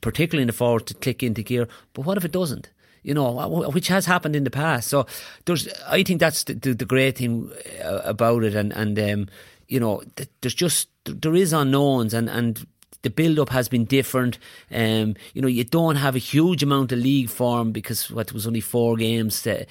[0.00, 2.70] particularly in the forward, to click into gear, but what if it doesn't?
[3.04, 4.88] you know, which has happened in the past.
[4.88, 5.06] So
[5.44, 7.52] there's, I think that's the, the, the great thing
[7.84, 9.28] uh, about it, and and um,
[9.68, 10.02] you know,
[10.40, 12.66] there's just there is unknowns, and and
[13.04, 14.38] the build up has been different.
[14.72, 18.46] Um, you know, you don't have a huge amount of league form because what was
[18.46, 19.42] only four games.
[19.42, 19.66] To,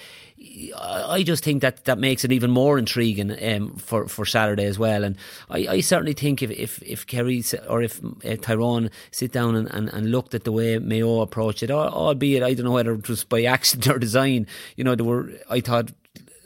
[0.77, 4.79] I just think that that makes it even more intriguing um, for for Saturday as
[4.79, 5.03] well.
[5.03, 5.17] And
[5.49, 9.67] I, I certainly think if if if Kerry or if uh, Tyrone sit down and,
[9.71, 13.09] and, and looked at the way Mayo approached it, albeit I don't know whether it
[13.09, 14.47] was by accident or design.
[14.77, 15.91] You know, there were I thought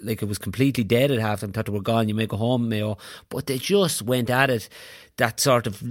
[0.01, 1.51] like it was completely dead at half time.
[1.51, 2.07] Thought they were gone.
[2.07, 2.97] You make a home, Mayo,
[3.30, 4.69] but they just went at it.
[5.18, 5.84] That sort of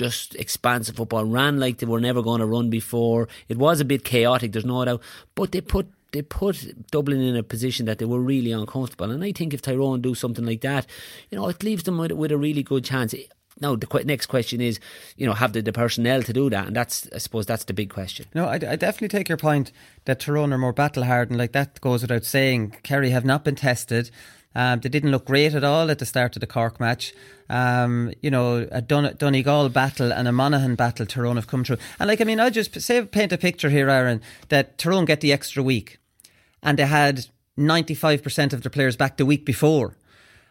[0.00, 3.28] just expansive football ran like they were never going to run before.
[3.48, 4.52] It was a bit chaotic.
[4.52, 5.02] There's no doubt,
[5.34, 9.10] but they put they put Dublin in a position that they were really uncomfortable.
[9.10, 10.86] And I think if Tyrone do something like that,
[11.28, 13.14] you know, it leaves them with, with a really good chance.
[13.60, 14.80] Now the qu- next question is,
[15.16, 16.66] you know, have they the personnel to do that?
[16.66, 18.24] And that's, I suppose, that's the big question.
[18.34, 19.70] No, I, I definitely take your point
[20.06, 21.38] that Tyrone are more battle hardened.
[21.38, 22.76] Like that goes without saying.
[22.82, 24.10] Kerry have not been tested.
[24.54, 27.14] Um, they didn't look great at all at the start of the Cork match.
[27.48, 31.78] Um, you know, a Dun- Donegal battle and a Monaghan battle, Tyrone have come through.
[31.98, 35.20] And like, I mean, I just say paint a picture here, Aaron, that Tyrone get
[35.20, 35.98] the extra week
[36.62, 37.26] and they had
[37.58, 39.96] 95% of their players back the week before.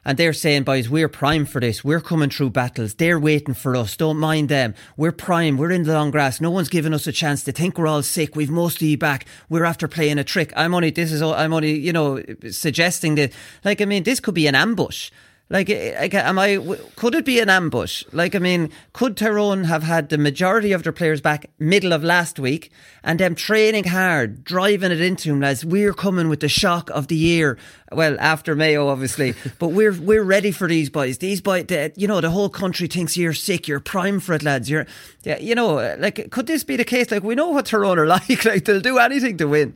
[0.05, 1.83] And they're saying, boys, we're prime for this.
[1.83, 2.93] We're coming through battles.
[2.93, 3.97] They're waiting for us.
[3.97, 4.73] Don't mind them.
[4.95, 5.57] We're prime.
[5.57, 6.39] We're in the long grass.
[6.39, 7.43] No one's giving us a chance.
[7.43, 8.35] They think we're all sick.
[8.35, 9.25] We've most of you back.
[9.49, 10.53] We're after playing a trick.
[10.55, 13.33] I'm only, this is, all, I'm only, you know, suggesting that,
[13.65, 15.11] like, I mean, this could be an ambush.
[15.51, 16.59] Like, eh, like, am I?
[16.95, 18.03] Could it be an ambush?
[18.11, 22.03] Like, I mean, could Tyrone have had the majority of their players back middle of
[22.03, 22.71] last week,
[23.03, 27.07] and them training hard, driving it into them as we're coming with the shock of
[27.07, 27.57] the year?
[27.91, 31.17] Well, after Mayo, obviously, but we're we're ready for these boys.
[31.17, 33.67] These boys, the, you know, the whole country thinks you're sick.
[33.67, 34.69] You're prime for it, lads.
[34.69, 34.85] You're,
[35.23, 37.09] yeah, you know, like, could this be the case?
[37.09, 38.45] Like, we know what Tyrone are like.
[38.45, 39.73] Like, they'll do anything to win.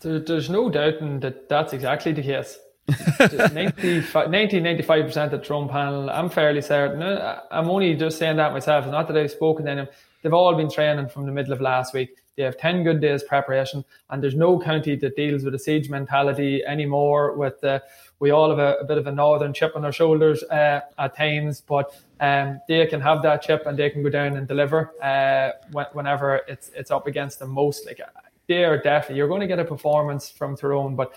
[0.00, 2.58] There's no doubting that that's exactly the case.
[2.88, 7.02] 95% of Trump panel, I'm fairly certain.
[7.02, 8.84] Uh, I'm only just saying that myself.
[8.84, 9.88] It's not that I've spoken to them.
[10.22, 12.16] They've all been training from the middle of last week.
[12.36, 15.88] They have 10 good days preparation, and there's no county that deals with a siege
[15.88, 17.36] mentality anymore.
[17.36, 17.82] With the,
[18.18, 21.16] we all have a, a bit of a northern chip on our shoulders uh, at
[21.16, 24.92] times, but um, they can have that chip and they can go down and deliver
[25.02, 25.50] uh,
[25.92, 27.86] whenever it's it's up against them most.
[27.86, 28.00] Like
[28.48, 31.14] they are definitely you're going to get a performance from Tyrone, but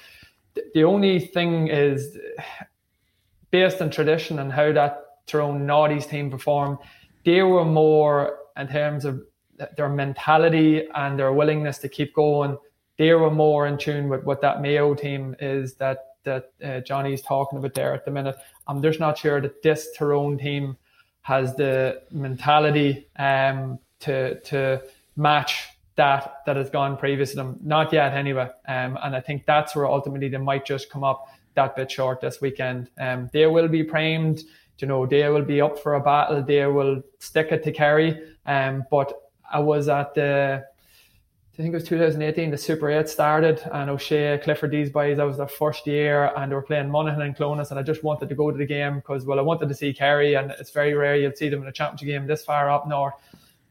[0.74, 2.18] the only thing is
[3.52, 6.78] based on tradition and how that Tyrone Naughties team performed,
[7.26, 9.22] they were more in terms of
[9.76, 12.58] their mentality and their willingness to keep going.
[12.98, 17.22] They were more in tune with what that Mayo team is that that uh, Johnny's
[17.22, 18.36] talking about there at the minute.
[18.68, 20.78] I'm just not sure that this Tyrone team
[21.22, 24.82] has the mentality um, to to
[25.16, 27.60] match that that has gone previous to them.
[27.62, 28.50] Not yet, anyway.
[28.68, 32.22] Um, and I think that's where ultimately they might just come up that bit short
[32.22, 32.90] this weekend.
[33.00, 34.44] Um, they will be primed.
[34.80, 36.44] You know, they will be up for a battle.
[36.44, 38.22] They will stick it to Kerry.
[38.46, 39.12] Um, but
[39.52, 40.64] I was at the
[41.58, 45.24] I think it was 2018, the Super 8 started, and O'Shea, Clifford, these boys, that
[45.24, 48.30] was their first year, and they were playing Monaghan and Clones, and I just wanted
[48.30, 50.94] to go to the game because, well, I wanted to see Kerry, and it's very
[50.94, 53.16] rare you'll see them in a championship game this far up north.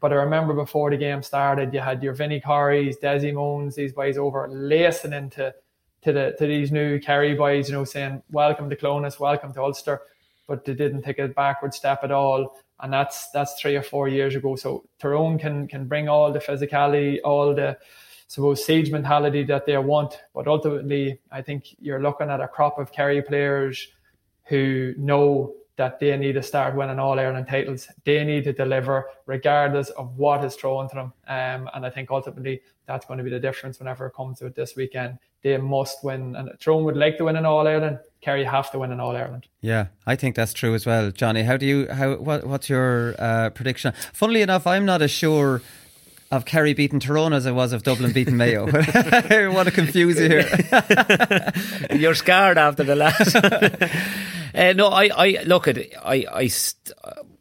[0.01, 3.93] But I remember before the game started, you had your Vinny Coreys, Dessie Mones, these
[3.93, 5.55] boys over lacing into
[6.03, 9.63] to the to these new Kerry boys, you know, saying welcome to Clones, welcome to
[9.63, 10.03] Ulster,
[10.47, 14.09] but they didn't take a backward step at all and that's that's three or four
[14.09, 14.57] years ago.
[14.57, 17.79] So Tyrone can can bring all the physicality, all the
[18.29, 22.79] suppose siege mentality that they want, but ultimately, I think you're looking at a crop
[22.79, 23.89] of Kerry players
[24.45, 27.89] who know that they need to start winning all Ireland titles.
[28.05, 31.13] They need to deliver regardless of what is thrown to them.
[31.29, 34.47] Um, and I think ultimately that's going to be the difference whenever it comes to
[34.47, 35.19] it this weekend.
[35.43, 36.35] They must win.
[36.35, 37.99] And Tyrone would like to win in All Ireland.
[38.23, 39.47] Kerry have to win in All Ireland.
[39.61, 41.43] Yeah, I think that's true as well, Johnny.
[41.43, 41.87] How do you?
[41.89, 42.17] How?
[42.17, 43.93] What, what's your uh, prediction?
[44.13, 45.63] Funnily enough, I'm not as sure
[46.31, 48.67] of Kerry beating Tyrone as I was of Dublin beating Mayo.
[48.73, 51.53] I want to confuse you here.
[51.93, 53.37] You're scared after the last.
[54.57, 55.79] uh, no, I, I look at.
[56.03, 56.51] I, I,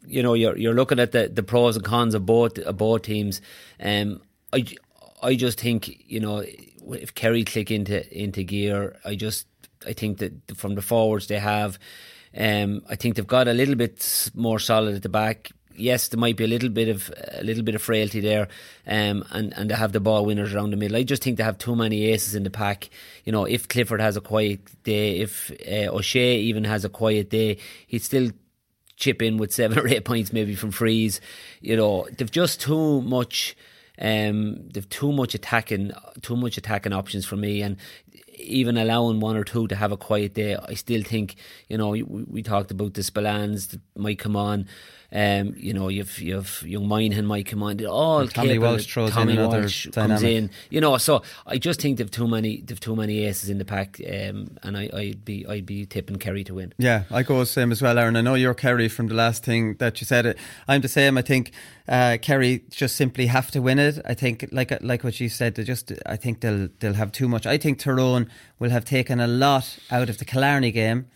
[0.06, 3.02] you know, you're you're looking at the, the pros and cons of both of both
[3.02, 3.40] teams.
[3.80, 4.20] Um,
[4.52, 4.66] I,
[5.22, 6.44] I just think you know
[6.88, 9.46] if Kerry click into into gear, I just
[9.86, 11.78] I think that from the forwards they have,
[12.36, 15.52] um, I think they've got a little bit more solid at the back.
[15.76, 18.48] Yes, there might be a little bit of a little bit of frailty there,
[18.86, 20.96] um, and and they have the ball winners around the middle.
[20.96, 22.90] I just think they have too many aces in the pack.
[23.24, 27.30] You know, if Clifford has a quiet day, if uh, O'Shea even has a quiet
[27.30, 28.30] day, he'd still
[28.96, 31.20] chip in with seven or eight points maybe from frees.
[31.60, 33.56] You know, they've just too much.
[33.98, 35.90] Um, they've too much attacking,
[36.20, 37.78] too much attacking options for me, and
[38.38, 41.36] even allowing one or two to have a quiet day, I still think
[41.68, 44.66] you know we, we talked about the Spillanes that might come on.
[45.12, 47.84] Um, you know, you've you've young Moynihan might come on.
[47.86, 50.20] All and Tommy capable, Walsh throws Tommy in another Walsh dynamic.
[50.20, 50.50] comes in.
[50.70, 53.64] You know, so I just think they've too many they've too many aces in the
[53.64, 56.72] pack, um, and I, I'd be I'd be tipping Kerry to win.
[56.78, 58.16] Yeah, I go the same as well, Aaron.
[58.16, 60.36] I know you're Kerry from the last thing that you said.
[60.66, 61.16] I'm the same.
[61.16, 61.52] I think
[61.88, 64.00] uh, Kerry just simply have to win it.
[64.04, 67.28] I think, like like what you said, they just I think they'll they'll have too
[67.28, 67.46] much.
[67.46, 68.28] I think Tyrone
[68.58, 71.06] will have taken a lot out of the Killarney game.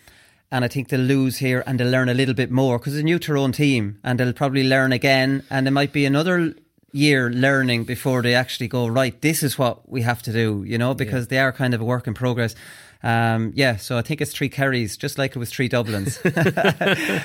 [0.53, 3.03] And I think they'll lose here and they'll learn a little bit more because it's
[3.03, 5.45] a new Tyrone team and they'll probably learn again.
[5.49, 6.55] And there might be another
[6.93, 10.77] year learning before they actually go, right, this is what we have to do, you
[10.79, 11.29] know, because yeah.
[11.29, 12.55] they are kind of a work in progress.
[13.03, 16.19] Um, yeah, so I think it's three Kerrys, just like it was three Dublins.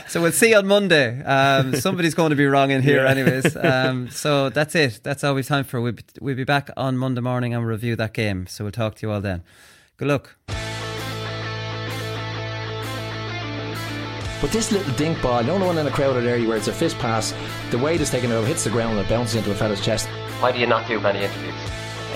[0.09, 1.21] so we'll see on Monday.
[1.23, 3.11] Um, somebody's going to be wrong in here, yeah.
[3.11, 3.57] anyways.
[3.65, 4.99] Um, so that's it.
[5.03, 5.81] That's all we've time for.
[5.81, 8.45] We'll be, we'll be back on Monday morning and review that game.
[8.47, 9.43] So we'll talk to you all then.
[9.97, 10.64] Good luck.
[14.45, 16.67] But this little dink ball, you know the one in a crowded area where it's
[16.67, 17.33] a fist pass,
[17.71, 20.07] the weight is taken over, hits the ground and it bounces into a fellow's chest.
[20.39, 21.55] Why do you not do many interviews?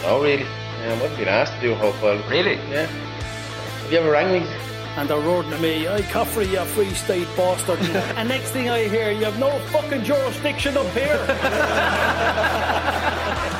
[0.03, 0.43] Oh, really.
[0.43, 2.21] Yeah, I wouldn't been asked to do a whole while.
[2.29, 2.57] Really?
[2.69, 2.85] Yeah.
[2.85, 4.47] Have you ever rang me?
[4.95, 7.79] And they're roaring at me, I Caffrey, you free state bastard.
[8.15, 11.25] and next thing I hear, you have no fucking jurisdiction up here.